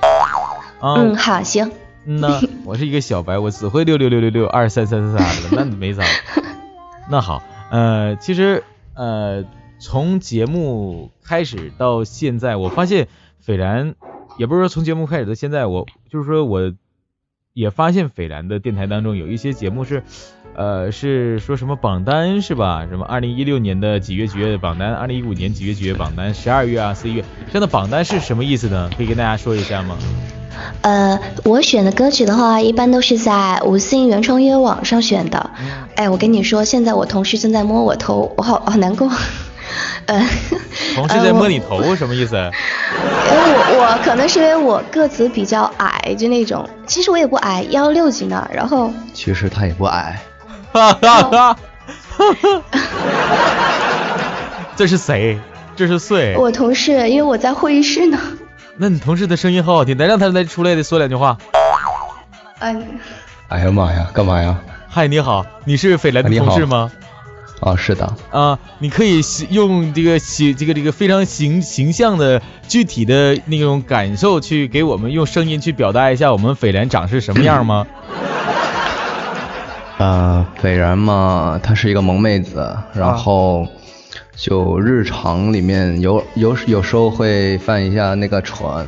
[0.82, 1.72] 嗯，好，行。
[2.10, 6.04] 嗯呐，我是一个小白，我只会六六六六六二三三三三的，那没啥。
[7.12, 9.43] 那好，呃，其实呃，
[9.78, 13.10] 从节目开始到现在，我发现
[13.41, 13.96] 斐然，
[14.38, 16.74] 也不是说从节目开始到现在，我就是说我
[17.52, 20.04] 也发现斐然的电台当中有一些节目是，
[20.58, 22.88] 呃，是说什么榜单是吧？
[22.89, 28.89] 什么二零一六年的几月几月的榜单，二零一五年几月几月榜单，十二月啊，十一月这样的榜单是什么意思呢？
[28.98, 29.96] 可以跟大家说一下吗？
[30.82, 35.52] 呃，我选的歌曲的话，一般都是在五星原创音乐网上选的。
[35.96, 39.08] 哎，我跟你说，现在我同事正在摸我头，我好好难过。
[40.08, 40.20] 呃，
[40.96, 42.36] 同事在摸你头，什么意思？
[42.36, 48.50] 因为我我可能是因为我个子比较矮，就那种，其实我也不矮，幺六几呢。
[48.52, 50.20] 然后其实他也不矮。
[50.78, 51.58] 哈哈哈！
[52.18, 52.63] 哈哈！
[54.76, 55.40] 这是谁？
[55.76, 56.36] 这是谁？
[56.38, 58.20] 我同事，因为我在会议室呢。
[58.78, 61.38] 那你同事的声音好好听，来让他来出来的说两句话。
[62.60, 63.00] 嗯。
[63.48, 64.60] 哎呀妈呀，干嘛呀？
[64.88, 66.92] 嗨，你好，你是斐兰的同事吗？
[67.60, 68.16] 啊，是的。
[68.30, 77.88] 啊，你可以用这个形这个这个非常形形象的具体的那种感受去给我们用声音去表达一下我们斐然长是什么样吗？
[79.98, 83.68] 呃，斐然嘛，她是一个萌妹子，然后
[84.36, 88.88] 就日常里面有有有时候会犯一下那个蠢，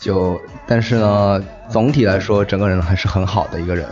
[0.00, 3.88] 就但是呢，总体来说整个人还是很好的一个人。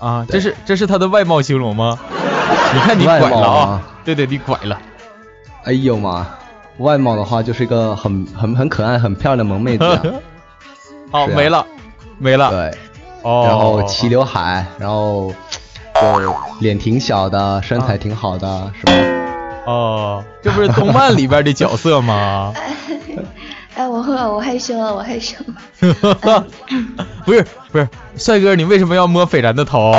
[0.00, 1.98] 啊，这是这是她的外貌形容吗？
[2.74, 3.82] 你看你拐了啊！
[4.04, 4.78] 对对，你拐了。
[5.64, 6.26] 哎呦妈，
[6.78, 9.84] 外貌的话就是一个很很很可爱、很漂亮的萌妹子。
[11.10, 11.64] 好，没了，
[12.18, 12.50] 没了。
[12.50, 12.78] 对。
[13.22, 13.44] 哦。
[13.46, 15.32] 然后齐刘海，然后
[16.00, 18.92] 就脸挺小的，身材挺好的，是吧？
[19.66, 22.52] 哦，这不是动漫里边的角色吗？
[23.74, 25.36] 哎，我我害羞了，我害羞。
[27.24, 29.92] 不是不是，帅哥，你为什么要摸斐然的头？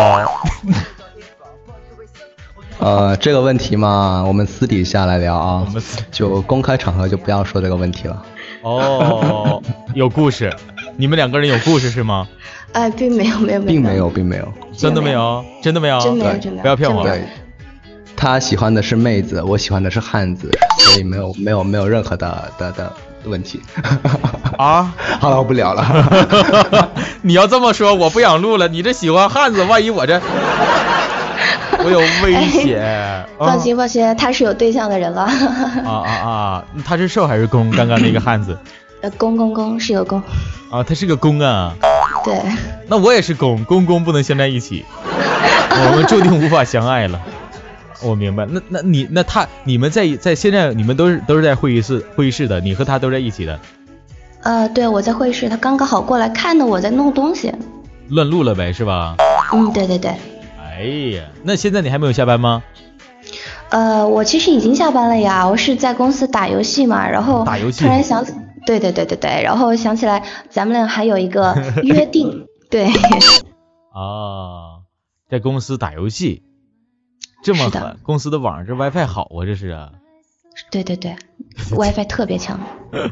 [2.80, 5.66] 呃，这个问题嘛，我们私底下来聊啊，
[6.12, 8.22] 就公开场合就不要说这个问题了。
[8.62, 9.62] 哦，
[9.96, 10.54] 有故事，
[10.98, 12.28] 你们两个人有故事是吗？
[12.74, 17.04] 哎，并没有，没有，并没有，并没有，真的没有，真的没有，真没有，真没有，不要骗我。
[17.04, 17.24] 对，
[18.16, 22.92] 他喜欢的是妹子，我喜欢的是汉子，所以没有，没有，没有任何的的的
[23.26, 23.62] 问题。
[24.58, 26.90] 啊， 好了，我不聊了。
[27.22, 28.68] 你要这么说，我不想录了。
[28.68, 30.20] 你这喜欢汉子，万一我这。
[31.86, 33.26] 我有危险。
[33.38, 35.24] 放心放心，他是有对象的人了。
[35.24, 36.66] 啊啊啊！
[36.86, 37.70] 他是受还是攻？
[37.72, 38.58] 刚刚那个汉子。
[39.04, 40.24] 呃，公公公是个公。
[40.72, 41.76] 啊，他是个公啊。
[42.24, 42.34] 对。
[42.88, 44.86] 那我也是公，公公不能相在一起，
[45.70, 47.22] 我们注定无法相爱了。
[48.02, 48.46] 我明白。
[48.50, 53.60] 那那你那他你们在在现在你们都是都是在会议室会议室的，你和他都在一起的。
[54.42, 57.54] 呃，对，我在会议室，他刚刚好过来看到我在弄东西。
[58.08, 59.18] 乱录了呗，是吧？
[59.52, 60.12] 嗯，对对对。
[60.58, 60.82] 哎
[61.18, 62.64] 呀，那现在你还没有下班吗？
[63.68, 68.24] 呃，我其实已经下班了呀，我是在公司打游戏嘛，然后打游戏突然想，
[68.66, 72.86] 对对对对对，然后想起来咱们俩还有一个 约定，对。
[73.94, 74.82] 啊，
[75.30, 76.44] 在公司打游戏，
[77.44, 79.92] 这么狠，公司的网这 WiFi 好啊，这是啊。
[80.72, 81.16] 对对对
[81.72, 82.60] ，WiFi 特别强。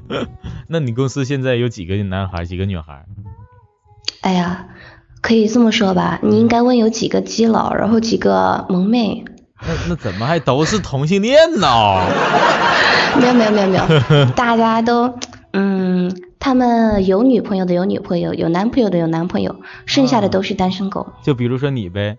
[0.68, 3.06] 那你公司现在有几个男孩，几个女孩？
[4.22, 4.68] 哎呀。
[5.24, 9.24] 可以这么说吧，你应该问有几个基佬，然后几个萌妹。
[9.62, 11.68] 那那怎么还都是同性恋呢？
[13.22, 15.14] 没有没有没有没有，大家都
[15.54, 21.14] 嗯，他们有女朋友的有女朋友，有男朋友的有男朋友，剩下的都是单身狗。
[21.22, 22.18] 就比如说你呗。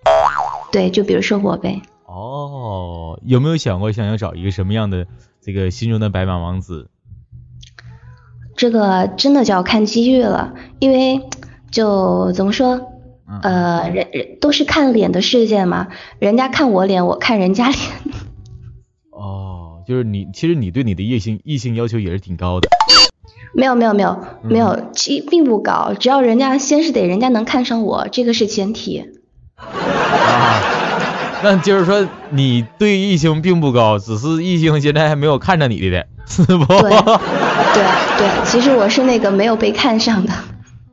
[0.71, 1.83] 对，就比如说我呗。
[2.07, 5.07] 哦，有没有想过想要找一个什么样的
[5.41, 6.89] 这个心中的白马王子？
[8.55, 11.29] 这个真的就要看机遇了，因为
[11.71, 12.89] 就怎么说？
[13.43, 17.81] 呃，人人都是看脸的世界嘛，人家看我脸，我看人家脸。
[19.11, 22.69] 哦，就是你，其实你对你的异性异性要求也是挺高的。
[23.55, 29.05] 没有没有没有没有，其并不高，只要人家先是得人家能看上我，这个是前提。
[29.57, 30.61] 啊，
[31.43, 36.65] 那就是说你对异性并不高，只是异性现在还没有看上你的，是不？
[36.67, 37.85] 对对
[38.19, 40.33] 对，其实我是那个没有被看上的。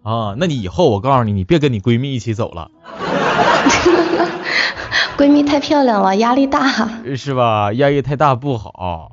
[0.03, 2.69] 啊，那你以后我告诉你，你别跟你闺蜜一起走了。
[5.17, 6.89] 闺蜜太漂亮了，压力大。
[7.15, 7.73] 是吧？
[7.73, 9.11] 压力太大不好。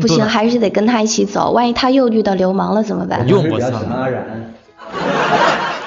[0.00, 3.26] 不行，还是得跟他一起走，万一他又遇到流氓了怎么办？
[3.28, 3.72] 用不上。
[3.90, 4.54] 阿然。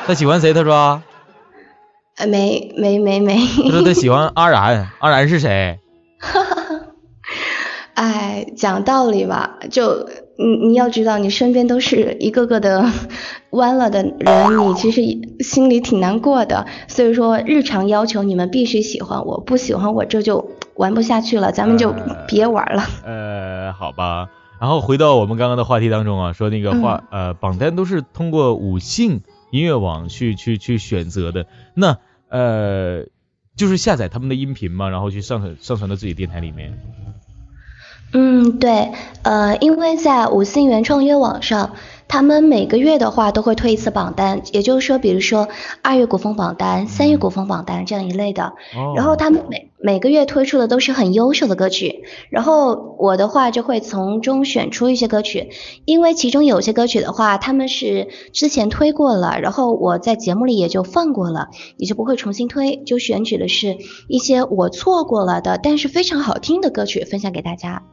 [0.05, 0.53] 他喜欢谁？
[0.53, 1.01] 他说。
[2.17, 3.37] 呃，没没没没。
[3.37, 5.79] 他说他喜欢阿然， 阿然是谁？
[6.19, 6.81] 哈哈哈。
[7.93, 10.07] 哎，讲道理吧，就。
[10.41, 12.85] 你你要知道，你身边都是一个个的
[13.51, 15.01] 弯了的人，你其实
[15.43, 16.65] 心里挺难过的。
[16.87, 21.93] 所以说，日常要求你们必须喜欢我，不喜欢我这就玩不下去了，咱们就
[22.25, 22.83] 别玩了。
[23.05, 24.29] 呃，好吧。
[24.59, 31.45] 然后回到我们刚刚的话题当中啊，说那个话呃榜单都是通过五信音乐网去去去选择的。
[31.73, 31.97] 那
[32.29, 33.05] 呃
[33.55, 36.77] 就是下载他们的音频嘛，然后去上传上传到自己电台里面。
[38.11, 38.91] 嗯，对，
[39.23, 41.75] 呃，因为在五星原创音乐网上。
[42.09, 45.47] 他们每个月的话都会推一次榜单，也就是说，比如说
[45.83, 48.45] 二月古风榜单、三月古风榜单这样一类的。
[48.75, 48.93] 哦。
[48.95, 55.51] 然后他们每每个月推出的都是很优秀的歌曲，然后我的话就会从中选出一些歌曲，
[55.85, 67.83] 因为其中有些歌曲的话他们是之前推过了，然后我在节目里也就放过了，也就不会重新推，就选取的是一些我错过了的，但是非常好听的歌曲分享给大家。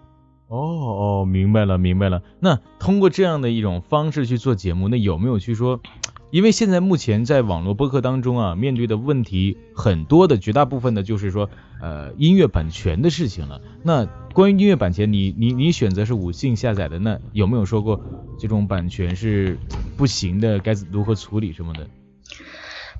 [0.49, 2.23] 哦哦，明白了明白了。
[2.41, 5.81] 那通过这样的一种方式去做节目，那有没有去说？
[6.33, 11.49] 因为现在目前在网络播客当中啊，面对的问题很多的，绝大部分的就是说，
[11.81, 13.61] 呃，音乐版权的事情了。
[13.85, 18.01] 那关于音乐版权，你你你选择是五信下载的，那有没有说过
[18.39, 19.57] 这种版权是
[19.97, 21.89] 不行的，该如何处理什么的？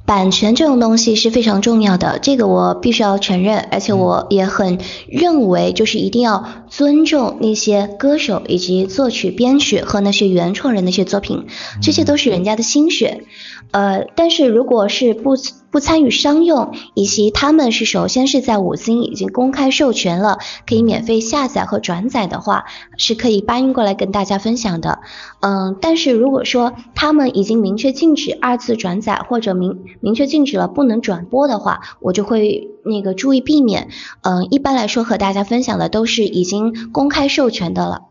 [0.07, 4.79] 版权这种东西是非常重要的，这个我必须要承认，而且我也很
[5.09, 11.47] 认为，就是一定要尊重那些歌手以及作曲、编曲和那些原创人的一些作品，
[11.83, 13.25] 这些都是人家的心血。
[13.73, 15.35] 呃，但是如果是不。
[15.77, 22.65] 不参与商用，以及他们是首先是在五星已经公开授权了，可以免费下载和转载的话，
[22.97, 25.01] 是可以搬运过来跟大家分享的。
[25.41, 33.91] 嗯，但是如果说他们已经明确禁止二次转载，或者明明确禁止了不能转播的话，我就会那个注意避免。
[34.23, 38.05] 嗯，一般来说和大家分享的都是已经公开授权的了。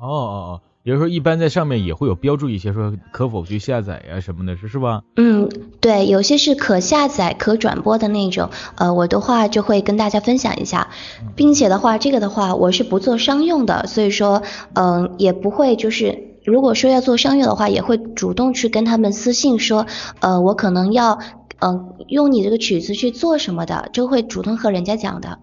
[0.00, 0.71] 哦哦哦。
[0.84, 5.02] 比如说，一般在上面也会有标注一些说可否去下载呀什么的，是是吧？
[5.14, 5.48] 嗯，
[5.80, 10.88] 对，有些是可下载、可转播的那种，呃，我的话就会跟大家分享一下，
[11.36, 14.42] 并且的话，这个的话我是不做商用的，所以说，
[14.74, 19.86] 嗯，也不会就是，如果说要做商用的话，也会主动去跟他们私信说，
[20.18, 21.20] 呃，我可能要，
[21.60, 25.38] 嗯，用你这个曲子去做什么的，就会主动和人家讲的。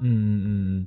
[0.00, 0.86] 嗯嗯嗯。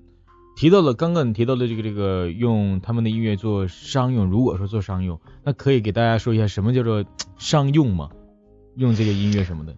[0.56, 7.04] 提到了刚刚你提到的这个这个用他们的音乐做商用，如果说做商用，那可以给大家说一下什么叫做
[7.38, 8.10] 商用吗？
[8.76, 9.76] 用这个音乐什么的？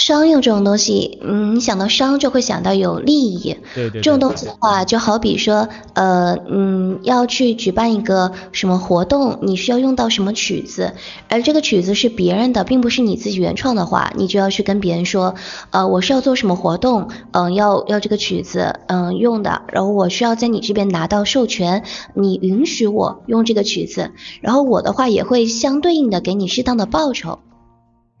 [0.00, 3.58] 商用这种东西，嗯，你想到商就会想到有利益。
[3.74, 4.00] 对对。
[4.00, 10.94] 这种东西的话，就好比说，呃，嗯，要去举办一个什么活动，你需要用到什么曲子，
[11.28, 15.34] 而这个曲子是别人的，并不是你自己原创的话，你就要去跟别人说，
[15.70, 21.84] 呃，我是要做什么活动，嗯，要要这个曲子，嗯，用的，然后我需要在你这边拿到授权，
[22.14, 27.38] 你允许我用这个曲子，然后我的话也会相对应的给你适当的报酬。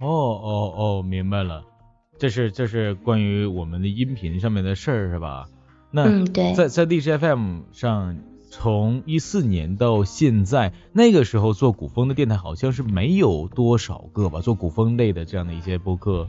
[0.00, 1.62] 哦哦哦，明白了，
[2.20, 5.46] 这是这是关于我们的音频上面的事儿是吧？
[5.90, 8.18] 那在在 DJFM 上，
[8.50, 16.28] 从一四年到现在，那个时候做古风的电台好像是没有多少个吧，做古风类的这样的一些播客。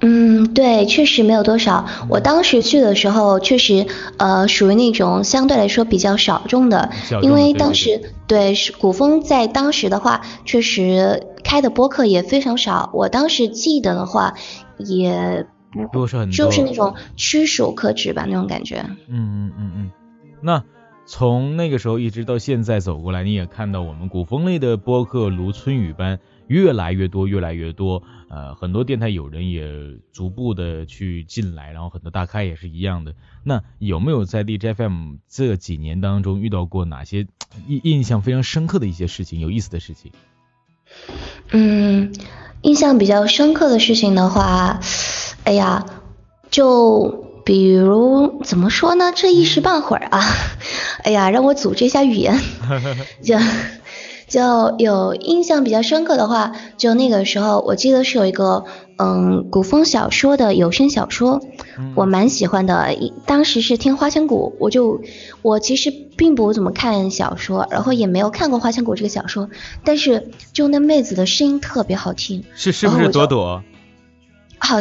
[0.00, 1.86] 嗯，对，确实没有多少。
[2.10, 3.86] 我当时去的时候，确实
[4.18, 6.90] 呃属于那种相对来说比较小众的，
[7.22, 12.90] 因为当时对是古风在当时的话，确实开的播客也非常少。
[12.92, 14.34] 我当时记得的话，
[14.78, 15.46] 也
[15.92, 18.84] 不是很多，就是那种屈手可指吧那种感觉。
[19.06, 19.90] 嗯嗯嗯嗯，
[20.42, 20.64] 那。
[21.08, 26.18] 从那个时候一直到现在走过来，你也看到我们古风类的播客如春雨般
[26.48, 28.02] 越来越多，越来越多。
[28.28, 29.70] 呃，很多电台有人也
[30.12, 33.14] 逐步的去进来，然后很多大咖也是一样的。
[33.44, 37.28] 那有没有在 DJFM 这几年当中遇到过哪些
[37.68, 40.10] 印印象非常深刻的一些事情，有意思的事情？
[41.50, 42.12] 嗯，
[42.62, 44.80] 印象比较深刻的事情的话，
[45.44, 45.86] 哎呀，
[46.50, 47.24] 就。
[47.46, 49.12] 比如怎么说呢？
[49.14, 50.20] 这一时半会儿啊，
[51.04, 52.40] 哎呀，让我组织一下语言。
[53.22, 53.36] 就
[54.28, 58.64] 就有印象比较深刻的话，就那个时候，我记得是有一个
[58.98, 61.40] 嗯古风小说的有声小说，
[61.94, 62.96] 我蛮喜欢的。
[63.24, 65.00] 当时是听《花千骨》，我就
[65.42, 69.48] 我其实并不怎么看小说，然后也没有看过《花千骨》这个小说，
[69.84, 72.42] 但是就那妹子的声音特别好听。
[72.54, 73.62] 是是不是朵朵？
[74.58, 74.78] 好，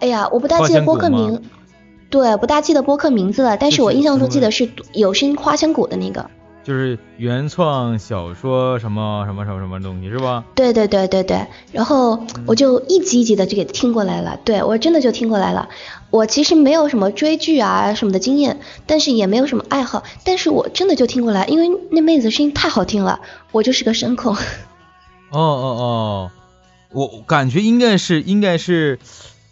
[0.00, 1.40] 哎呀，我不大记得播客名。
[2.10, 6.28] 对，不大记得播客名字了，但是我印象中记得是有声花千骨的那个，
[6.64, 10.44] 就是原创小说什么什么什么什么东西是吧？
[10.54, 15.68] 对对对对对，然后我就一集一集的就给听过来了，对我真的就听过来了。
[16.10, 24.34] 我其实没有什么追剧啊什么的经验，但是也没有什么爱好，但是我真的就听过来，因为那妹子声音太好听了，我就是个声控。
[25.30, 26.30] 哦哦哦，
[26.92, 28.98] 我感觉应该是应该是。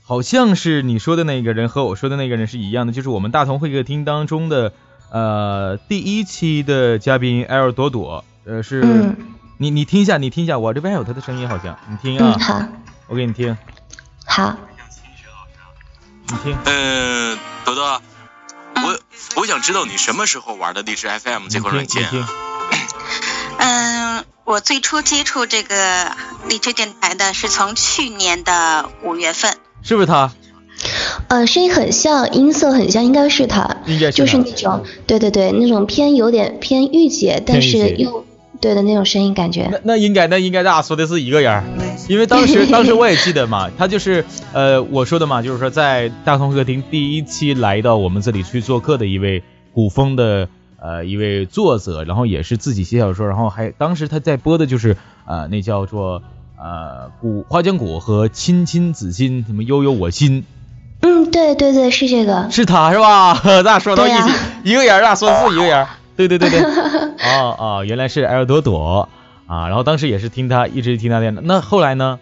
[0.02, 4.72] 好像是你说的那个人和我说的那个人是一样的，就是我们大同会客厅当中的
[5.10, 8.82] 呃第一期的嘉宾 L 朵朵，呃是，
[9.58, 12.62] 你你听一下，你听一下，我这边还有他的声音好像，你听啊，好，
[13.08, 13.56] 我给你听，
[14.26, 14.56] 好。
[16.32, 16.56] 你听。
[16.64, 18.00] 嗯，朵朵，
[18.76, 18.98] 我
[19.34, 22.28] 我想知道你什么时候玩的荔枝 FM 这款软件啊？
[23.58, 26.12] 嗯，我最初接触这个
[26.48, 29.56] 荔枝电台的是从去年的五月份。
[29.82, 30.30] 是不是他？
[31.30, 33.76] 呃，声音很像，音色很像，应该是他。
[33.86, 34.12] 应该是。
[34.12, 38.24] 就是那种，对对对，那种偏有点偏御姐，但是又
[38.60, 39.68] 对的那种声音感觉。
[39.70, 41.62] 那那应该那应该咱俩说的是一个人，
[42.08, 50.48] 因为当时 当时我也记得嘛，他就是呃我说的嘛，就是说在大同客厅第一期来到我们这里去做客的一位古风的
[50.82, 56.24] 呃一位作者，然后也是自己写小说，然后还当时他在播的就是呃那叫做
[56.58, 60.44] 呃古花间谷和亲亲子心什么悠悠我心。
[61.02, 63.34] 嗯，对对对，是这个，是他是吧？
[63.44, 64.30] 咱俩说到一起，
[64.64, 65.86] 一个人，咱俩说的是一个人。
[66.16, 69.08] 对对对对，哦哦，原来是 L 朵朵
[69.46, 71.30] 啊，然后当时也是听他，一直听他的。
[71.30, 72.18] 那后来呢？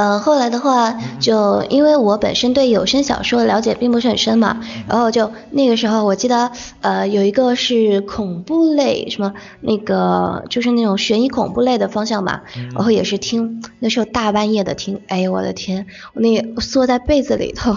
[0.00, 12.40] 呃，后来的话，就因为我本身对有声小说了解并不是很深嘛，然后就那个时候，我记得呃有一个是恐怖类，什么那个就是那种悬疑恐怖类的方向嘛，
[12.74, 17.76] 然后也是听，那时候大半夜的听，哎呦我的天，我那缩在被子里头，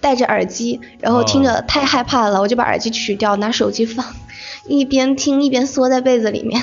[0.00, 4.06] 戴着耳机，然后听着太害怕了，我就把耳机取掉，拿手机放，
[4.68, 6.62] 一边听一边缩在被子里面。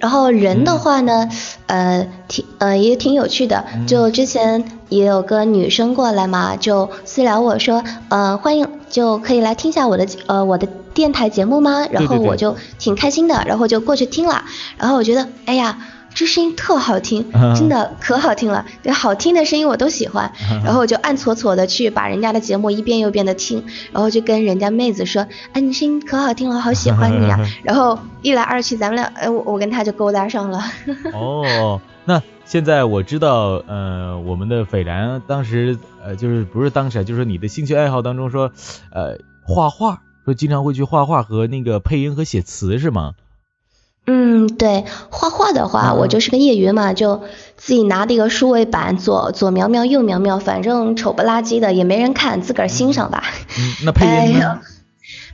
[0.00, 1.28] 然后人的话呢，
[1.66, 3.64] 呃，挺呃也挺有趣的。
[3.86, 11.86] 就之前也有个女生过来嘛，就私聊我说，呃，欢迎就可以来听一下我的呃我的电台节目吗？
[11.90, 14.44] 然后我就挺开心的，然后就过去听了。
[14.76, 15.78] 然后我觉得，哎呀。
[16.14, 18.66] 这声音特好听，真的可好听了。
[18.82, 20.30] 对，好听的声音我都喜欢。
[20.64, 27.38] 然后我就暗搓搓的去把人家的节目一遍又遍的听，然后就跟人家妹子说：“哎，你声音可好听了，我好喜欢你啊。
[27.62, 30.60] ”然后一来二去，咱们俩，哎，我我跟他就勾搭上了。
[31.14, 38.50] 哦，那现在我知道，呃，我们的斐然当时，呃，就是不是当时，就是你的兴趣爱好当中说，
[38.90, 43.14] 呃，画画，说经常会去画画和那个配音和写词是吗？
[44.12, 47.20] 嗯，对，画画的话，我就是个业余嘛，就
[47.56, 53.22] 自己拿那个数位板，左左描描，右描描，反正丑不拉几的，也没人看，自个儿欣赏吧。
[53.56, 54.58] 嗯，那配音呢？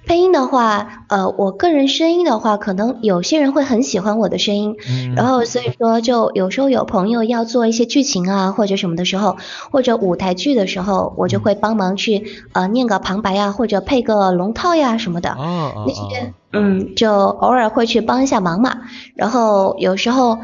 [0.06, 4.76] 配音的话，呃，我个人声音的话，可能有些人会很喜欢我的声音，
[5.16, 9.36] 然后所以说就有时候有朋友要做一些剧情啊或者什么的时候，
[9.72, 15.30] 或者舞台剧的时候，我就会帮忙去呃念个旁白呀，或者配个龙套呀什么的。
[15.30, 15.84] 哦哦。
[15.88, 18.82] 那些嗯，就偶尔会去帮一下忙嘛。
[19.14, 20.38] 然后有时候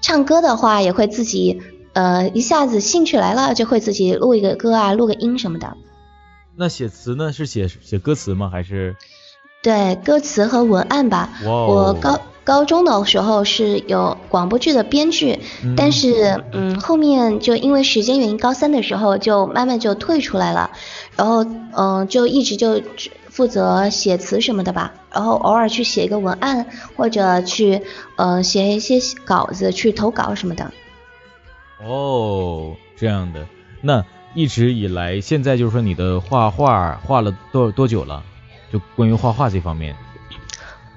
[0.00, 1.60] 唱歌的话，也会自己
[1.92, 5.76] 呃一下子兴趣来了，就会自己录一个歌啊，录个音什么的。
[6.56, 7.32] 那写词呢？
[7.32, 8.48] 是写写歌词吗？
[8.50, 8.96] 还是？
[9.62, 11.30] 对，歌词和文案吧。
[11.44, 15.40] 我高高中的时候是有广播剧的编剧，
[15.76, 20.70] 但是嗯，后面就因为时间原因，高三的时候就慢慢就退出来了。
[21.16, 21.44] 然后
[21.76, 22.80] 嗯，就一直就
[23.38, 24.94] 负责写词什么的吧。
[25.12, 26.66] 然后偶尔去写一个文案，
[26.96, 27.82] 或者去
[28.16, 30.72] 呃写一些稿子去投稿什么的。
[31.80, 33.46] 哦，这样的
[33.80, 34.04] 那。
[34.34, 38.22] 一直以来，现在就是说你的画画画了多多久了？
[38.70, 39.96] 就关于画画这方面。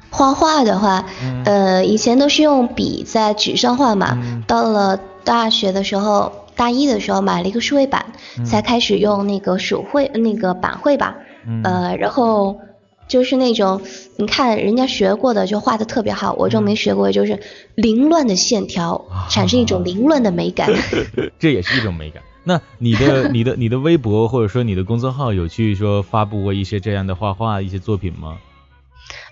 [0.09, 1.05] 画画的话，
[1.45, 4.43] 呃，以前都是用笔在纸上画嘛。
[4.45, 8.05] 到了大学的时候，大一的时候买了一个数位板，
[8.45, 11.15] 才开始用那个手绘那个板绘吧。
[11.63, 12.59] 呃，然后
[13.07, 13.81] 就是那种
[14.17, 17.39] 你看人家学过的就画的特别好，我就没学过，就是
[17.75, 20.69] 凌乱的线条，产生一种凌乱的美感。
[21.39, 22.23] 这也是一种美感。
[22.43, 28.37] 那你的、你的、你的微博或者说你的公众号有去说发布过一些这样的画画一些作品吗？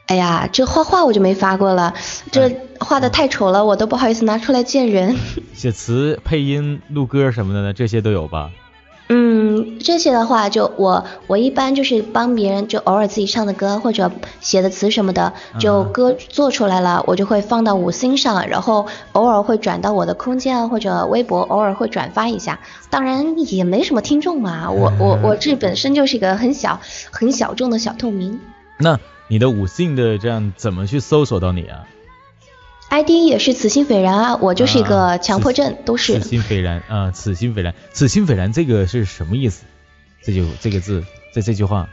[0.08, 1.94] 哎呀，这画画我就没发过了，
[2.32, 5.16] 这画的太丑了，我都不好意思拿出来见人。
[5.54, 7.74] 写词、配音、录歌什么的呢？
[7.74, 8.52] 这些都有吧？
[9.80, 14.12] 嗯，这些的话，就我我一般就是帮别人，就偶尔自己唱的歌或者
[14.42, 22.60] 写的词什么的，就歌做出来了，我就会放到五星上，然后偶尔会转到我的空间啊或者微博，偶尔会转发一下。
[22.90, 26.80] 当然也没什么听众嘛，我我我这本身就是一个很小
[27.12, 28.40] 很小众的小透明。
[28.78, 31.86] 那你的五星的这样怎么去搜索到你啊
[32.90, 36.20] ？ID 也是此心斐然啊，我就是一个强迫症，都是。
[36.20, 39.64] 此心斐然啊，此心斐然，此心斐然这个是什么意思？
[40.22, 41.88] 这就这个字，这这句话。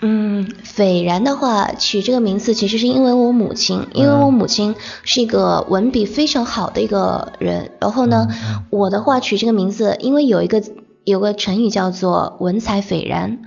[0.00, 4.74] 嗯，斐然的话取这个名字其实是因为我母亲，因为我母亲
[5.04, 8.26] 是一个文笔非常好的一个人，然后呢，
[8.70, 10.62] 我的话取这个名字，因为有一个。
[11.04, 13.38] 有个成语叫做文采斐然，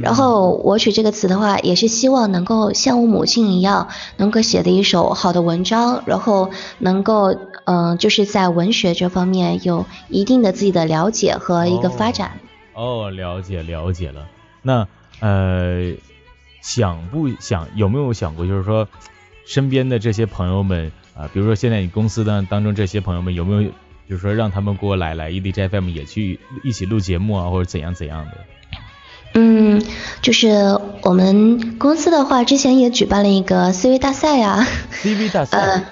[0.00, 12.40] 然后我取这个词的话，也是希望能够像我母亲一样，能够写的一首好的文章，然后能够嗯，就是在文学这方面有一定的自己的了解和一个发展。
[12.74, 14.26] 哦，了解了解了。
[14.62, 14.88] 那
[15.20, 15.94] 呃，
[16.62, 18.88] 想不想有没有想过，就是说
[19.44, 23.70] 身边的这些朋友们啊、比如说现在你公司当当中这些朋友们有没有，
[24.12, 28.36] 就是说让他们过来来 EDG FM 也去一起录节目啊，或者怎样怎样的？
[29.32, 29.82] 嗯，
[30.20, 30.50] 就是
[31.00, 35.58] 我们公司的话，之前也举办了一个 CV 大赛啊，CV 大赛。
[35.58, 35.84] 呃，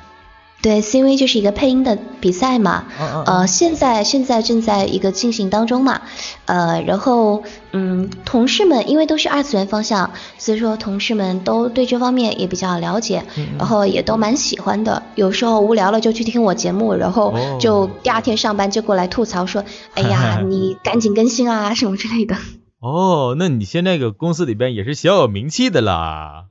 [0.62, 6.02] 对，CV 就是一个配音的比赛嘛，嗯嗯嗯呃，现在现在正在一个进行当中嘛，
[6.44, 7.42] 呃，然后
[7.72, 15.02] 嗯，同事们因为都是二次元方向，所以说同事们都对这方面也比较了解，嗯然后也都蛮喜欢的。
[15.14, 22.36] 有时候无聊了就去听我节目，然后哦就第二天上班就过来吐槽说，哎呀， 你赶紧更新啊什么之类的。
[22.80, 26.44] 哦，那你现在个公司里边也是小有名气的啦。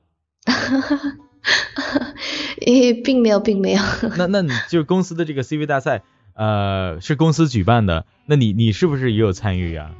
[2.65, 3.81] 诶，并没有，并没有。
[4.17, 9.91] 那那你就是公司的这个 CV 大赛，呃，是公司举办的，那你你是不是也有参与呀、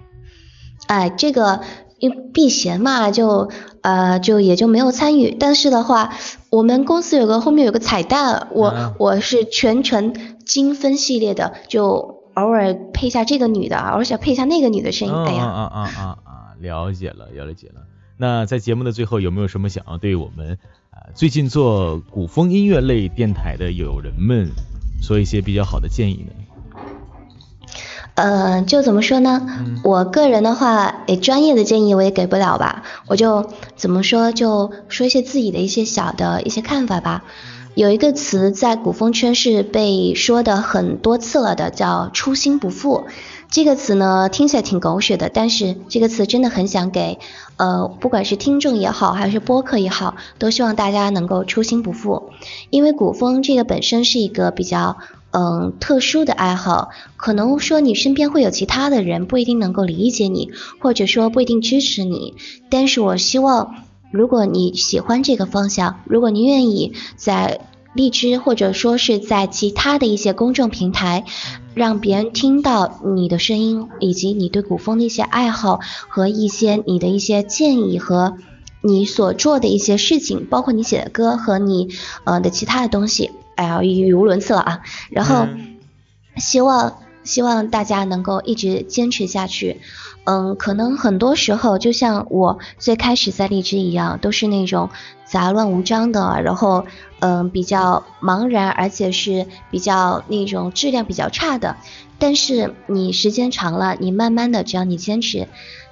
[0.87, 1.61] 哎，这个
[1.99, 3.49] 因为避嫌嘛，就
[3.81, 5.31] 呃就也就没有参与。
[5.31, 6.13] 但是的话，
[6.49, 10.13] 我们公司有个后面有个彩蛋，我、嗯我是全程
[10.45, 15.13] 精分系列的，就偶尔配一下这个女的，偶尔想配一下那个女的声音。
[15.13, 16.35] 嗯哎呀，啊啊啊啊！
[16.59, 17.81] 了解了，了解了。
[18.17, 20.57] 那在节目的最后，有没有什么想要对我们
[21.15, 24.49] 最近做古风音乐类电台的友人们
[25.01, 26.31] 说一些比较好的建议呢？
[28.15, 29.41] 呃，就怎么说呢？
[29.59, 37.25] 嗯我个人的话，诶，专业的建议我也给不了吧，我就怎么说，就说一些自己的一些小的一些看法吧。
[37.75, 43.07] 有一个词在古风圈是被说的很多次了的，叫“初心不负”。
[43.51, 47.17] 这个词呢，听起来挺狗血的，但是这个词真的很想给，
[47.57, 52.29] 呃，不管是听众也好，还是播客也好，都希望大家能够初心不负。
[52.69, 54.97] 因为古风这个本身是一个比较
[55.31, 62.35] 嗯特殊的爱好，可能说你身边会有其他的人不一定能够理解你，或者说不一定支持你，
[62.69, 63.73] 但是我希望，
[64.11, 67.61] 如果你喜欢这个方向，如果你愿意在
[67.95, 71.25] 荔枝或者说是在其他的一些公众平台，
[71.79, 78.37] 让别人听到你的声音，以及你对古风的一些爱好和一些你的一些建议和
[78.81, 81.87] 你所做的一些事情，包括你写的歌和你
[82.25, 83.31] 呃的其他的东西。
[83.55, 84.81] 哎呀，语无伦次了啊！
[85.09, 85.77] 然后嗯
[86.35, 89.81] 希望希望大家能够一直坚持下去。
[90.25, 94.89] 嗯，可能很多时候就像我最开始在荔枝一样，都是那种
[95.25, 96.85] 杂乱无章的，然后
[97.19, 101.77] 嗯比较茫然，而且是比较那种质量比较差的。
[102.19, 105.47] 但是你时间长了，你慢慢的，只要你坚持，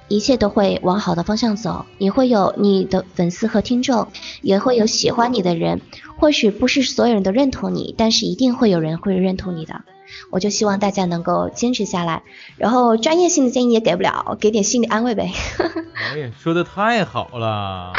[0.06, 1.86] 一切都会往好的方向走。
[1.96, 4.08] 你会有你的粉丝和听众，
[4.42, 5.80] 也会有喜欢你的人。
[6.18, 9.82] 或许不是所有人都认同你，但是一定会有人会认同你的。
[10.30, 12.22] 我就希望大家能够坚持下来，
[12.56, 15.32] 然后专业性的建议也给不了，给点心理安慰呗。
[16.14, 17.92] 哎，说的太好了。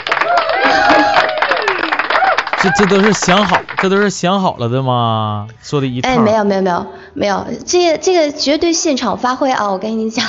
[2.62, 5.47] 这这都是想好，这都是想好了的吗？
[5.62, 6.10] 说的一套。
[6.10, 9.72] 哎，没有没有没有没有，这个这个绝对现场发挥啊！
[9.72, 10.26] 我跟你讲，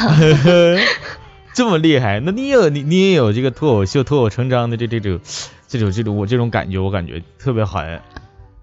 [1.53, 5.19] 这么厉害，那你有你你也有这个脱口秀脱口成章的这这种
[5.67, 8.01] 这种这种我这种感觉，我感觉特别好哎。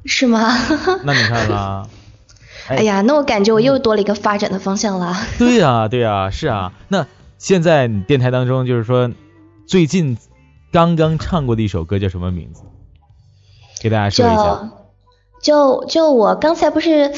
[0.06, 0.56] 是吗？
[1.04, 1.86] 那你看啦，
[2.70, 5.16] 哎呀，那我感觉我又多了一个发展的方向了。
[5.40, 6.74] 对呀、对呀、是啊。
[6.90, 7.06] 那
[7.38, 9.12] 现在你电台当中就是说
[9.66, 10.18] 最近
[10.72, 12.62] 刚刚唱过的一首歌叫什么名字？
[13.82, 14.72] 给大家说一下。
[15.42, 17.14] 就就就我刚才不是，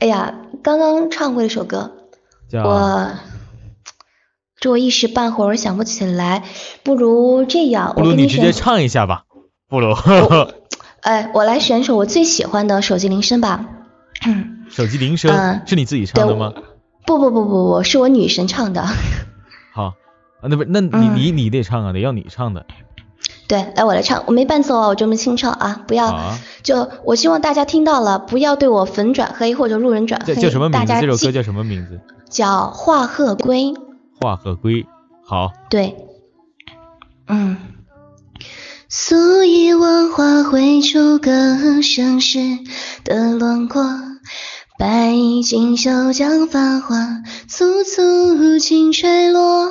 [0.00, 1.92] 哎呀，刚刚唱过一首歌，
[2.50, 3.10] 叫我
[4.58, 6.42] 这我一时半会儿想不起来，
[6.82, 9.24] 不如这样，不如你直接唱一下吧。
[9.68, 9.94] 不如
[11.00, 13.64] 哎，我来选首我最喜欢的手机铃声吧。
[14.70, 16.52] 手机铃声、嗯是你自己唱的吗？
[17.06, 18.86] 不不不不不，是我女神唱的。
[19.74, 19.94] 好，
[20.40, 22.66] 啊，那不那你、嗯你你得唱啊，得要你唱的。
[23.48, 30.34] 对，来我来唱，我没伴奏啊，我这么清唱啊，不要，啊，就我希望大家听到了，不要对我粉转黑或者路人转黑。
[30.34, 30.92] 叫叫什么名字？
[31.00, 32.00] 这首歌叫什么名字？
[32.28, 33.72] 叫《画鹤归》。
[34.20, 34.86] 画鹤归。
[35.24, 35.96] 好，对，
[37.26, 37.56] 嗯。
[38.88, 42.40] 素以文化绘出歌盛世
[43.04, 43.84] 的轮廓，
[44.80, 46.96] 白衣锦绣将繁华
[47.46, 49.70] 簇簇轻吹落，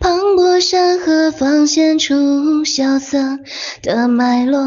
[0.00, 3.18] 磅礴山河方显出萧瑟
[3.82, 4.64] 的脉络。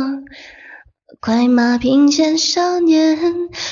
[1.19, 3.17] 快马并肩少年，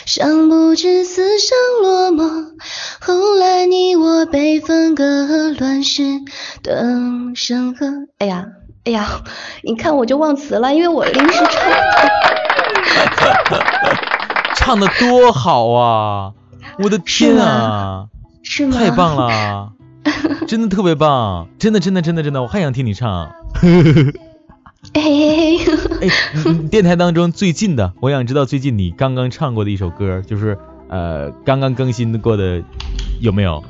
[0.07, 2.43] 尚不知死生落寞。
[2.99, 6.01] 后来你我被分割，乱世
[6.63, 6.83] 的
[7.35, 7.85] 生河。
[8.17, 8.47] 哎呀，
[8.85, 9.21] 哎呀，
[9.61, 11.61] 你看我就忘词了，因为我临时唱。
[14.55, 16.33] 唱的多好啊！
[16.79, 18.07] 我的天啊，
[18.41, 18.77] 是吗？
[18.77, 19.15] 太棒！
[19.15, 19.73] 了！
[20.47, 23.31] 真的特别棒，真的真的真的真的，我还想听你唱。
[23.55, 25.59] 嘿嘿嘿。
[26.01, 26.09] 哎，
[26.69, 30.57] 电台当中最近的，我想知道最近你刚刚唱过的一首歌，就是
[30.89, 32.61] 呃刚刚更新过的
[33.21, 33.63] 有没有？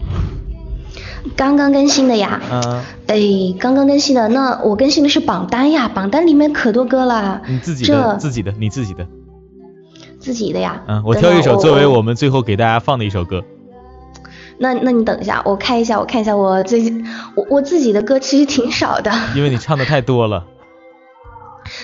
[1.35, 2.41] 刚刚更新的呀。
[2.51, 2.81] 嗯。
[3.07, 3.17] 哎，
[3.59, 7.41] 刚刚更新的，那我更新的是榜单呀，榜单里面可多歌了。
[7.47, 9.07] 你自己的，自己的，你自己的。
[10.23, 10.81] 自己的呀。
[10.87, 13.43] 嗯，我挑一首作为我们最后给大家放的一首歌。
[14.57, 17.05] 那那你等一下，我看一下，我看一下我最近
[17.35, 19.11] 我我自己的歌其实挺少的。
[19.35, 20.45] 因为你唱的太多了。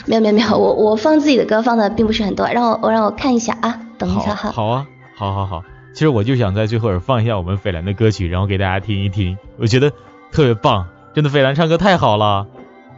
[0.05, 4.51] 没有没有没有，我我放自己的歌放的并不是很多，让我我让我看一下啊，等一下哈。
[4.51, 5.63] 好啊，好好好。
[5.93, 9.91] 其实我就想在最后放一下我们斐兰的歌曲，然后给大家听一听，我觉得
[10.31, 12.47] 特别棒，真的斐兰唱歌太好了，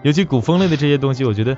[0.03, 1.57] 尤其古风类的这些东西，我觉得，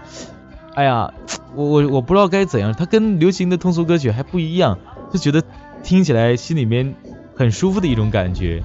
[0.76, 1.14] 哎呀，
[1.56, 4.78] 我我我不知道该怎样，它跟流行的通俗歌曲还不一样，
[5.14, 5.44] 就觉得
[5.84, 6.96] 听起来心里面
[7.36, 8.64] 很舒服的一种感觉。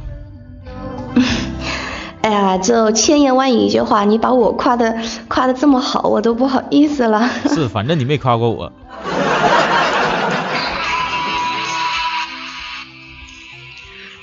[2.22, 4.96] 哎呀，就千言万语一句话，你把我夸的
[5.28, 7.28] 夸的这么好，我都不好意思了。
[7.48, 8.72] 是，反正你没夸过我。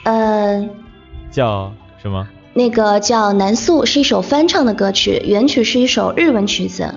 [0.03, 0.69] 嗯。
[1.31, 1.71] 叫
[2.01, 2.27] 什么？
[2.53, 6.95] 那个叫《南素》，是一首翻唱的歌曲，原曲是一首日文曲子。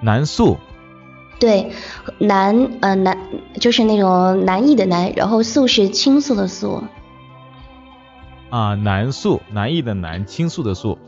[0.00, 0.58] 南素。
[1.38, 1.70] 对，
[2.18, 3.18] 南呃南
[3.60, 6.82] 就是那种南艺的南，然后素是倾诉的素。
[8.48, 10.98] 啊，南素，南艺的南，倾诉的诉。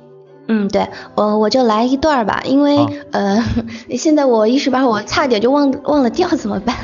[0.49, 2.77] 嗯，对，我我就来一段吧，因为
[3.13, 3.43] 呃，
[3.97, 6.77] 现在我一时把我差点就忘忘了调，怎么办？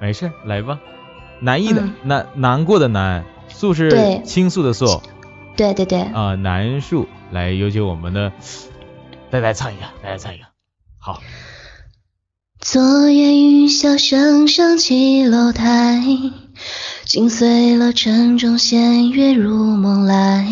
[0.00, 0.78] 没事，来吧。
[1.40, 5.00] 南艺的难难过的难，素是倾诉的诉。
[5.56, 6.02] 对对对。
[6.02, 8.30] 啊，难树，来有请我们的，
[9.30, 10.44] 再来唱一个，再来唱一个，
[11.00, 11.20] 好。
[12.64, 16.00] 昨夜雨小声声起楼台。
[17.04, 20.46] 惊碎了城中弦月入梦来，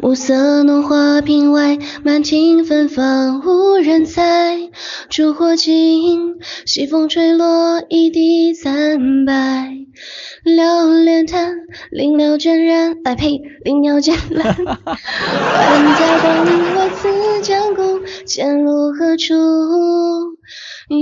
[0.00, 4.70] 暮色浓花屏外，满庭芬芳无人采。
[5.10, 9.76] 烛火尽，西风吹落一地残白。
[10.56, 11.56] 流连叹，
[11.90, 14.46] 临了倦染，哎呸，临了倦懒。
[14.46, 19.34] 万家灯火似将宫，前路何处？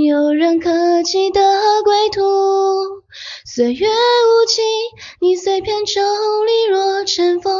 [0.08, 1.40] 有人可记得
[1.84, 2.22] 归途？
[3.56, 4.62] 岁月无情，
[5.22, 6.02] 你碎片中
[6.44, 7.54] 离若尘封，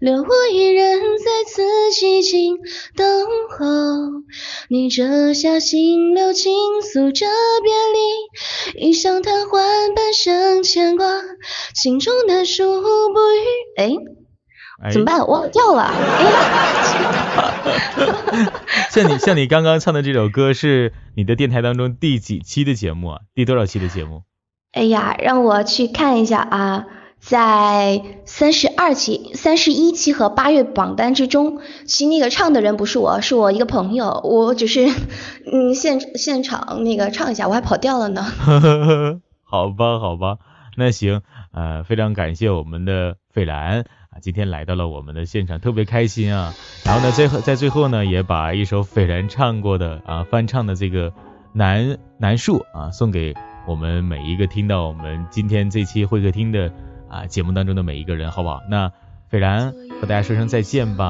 [0.00, 2.56] 留我一人在此寂静
[2.96, 3.66] 等候。
[4.70, 7.26] 你折下心流，倾诉着
[7.62, 7.74] 别
[8.80, 11.06] 离，一晌贪欢，半生牵挂，
[11.74, 13.44] 心中难抒不语。
[13.76, 13.98] 哎，
[14.90, 15.28] 怎么办？
[15.28, 15.92] 忘掉了。
[15.92, 16.32] 哎，
[18.90, 23.20] 像你像你刚刚唱的这首歌，是你的电台当中第几期的节目啊？
[23.34, 24.22] 第多少期的节目？
[24.74, 26.86] 哎呀，让我去看一下啊，
[27.20, 34.88] 在三十二期、三十一期和八月榜单之中，其那个唱的人不是我，是我一个朋友，我只是
[35.50, 38.22] 嗯现现场那个唱一下，我还跑调了呢。
[39.46, 40.38] 好吧，好吧，
[40.76, 41.22] 那行，
[41.52, 46.52] 呃，非常感谢我们的费兰啊，今天来到了我们的现场，特别开心啊。
[46.84, 51.12] 然后呢，最后在最后呢，也把一首费兰唱过的啊翻唱的这个
[51.52, 53.36] 南南树啊送给。
[53.66, 56.72] 我们每一个听到我们今天这期会客厅的
[57.08, 58.60] 啊节目当中的每一个人，好不好？
[58.68, 58.92] 那
[59.28, 61.08] 斐然和大家说声再见吧。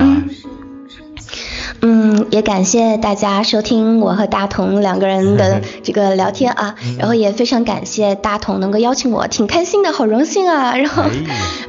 [2.31, 10.77] 也感谢大家收听我和大同两个人的 这个聊天啊，然后也非常感谢大同能够邀请我，挺开心的，好荣幸啊。
[10.79, 11.05] 然后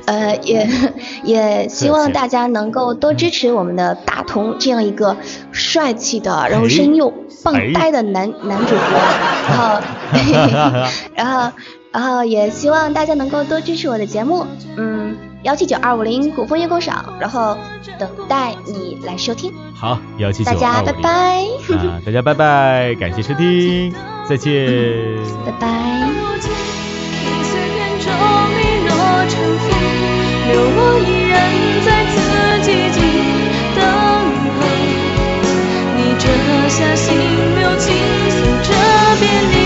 [0.06, 0.68] 呃也
[1.24, 5.18] 也希望大家能够多支持我们的大同这样一个
[5.52, 7.14] 帅气的，然后声音又
[7.44, 9.00] 棒呆的男男主播，
[9.42, 9.82] 然后
[11.16, 11.52] 然后
[11.92, 14.46] 然后也希望大家能够多支持我的节目，
[14.78, 15.16] 嗯。
[15.46, 17.56] 幺七九二五零古风月工赏，然后
[18.00, 19.54] 等待你来收听。
[19.76, 21.46] 好，幺七九大家拜拜。
[21.76, 23.94] 啊，大家拜拜，感谢收听，
[24.28, 24.66] 再见。
[25.46, 25.68] 拜拜。
[38.68, 39.65] 下别离。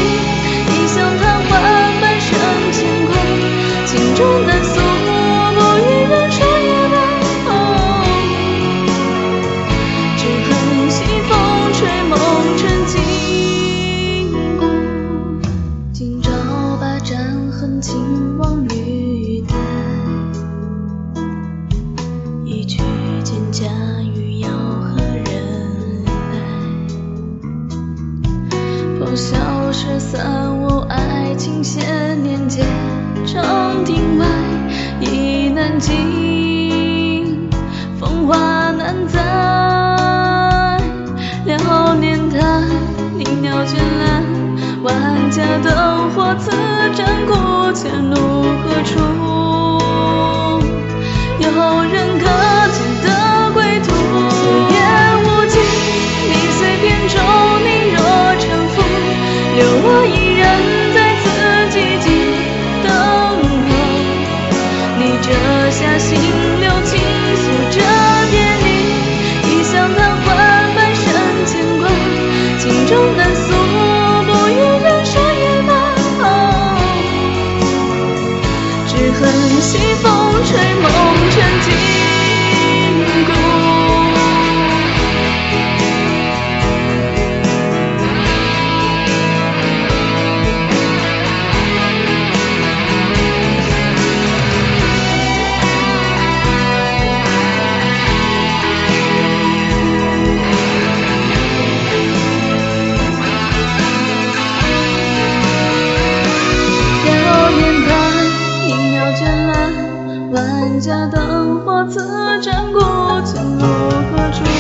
[110.80, 112.00] 家灯火，此
[112.42, 112.80] 战孤
[113.26, 113.68] 军，落
[114.12, 114.59] 何处？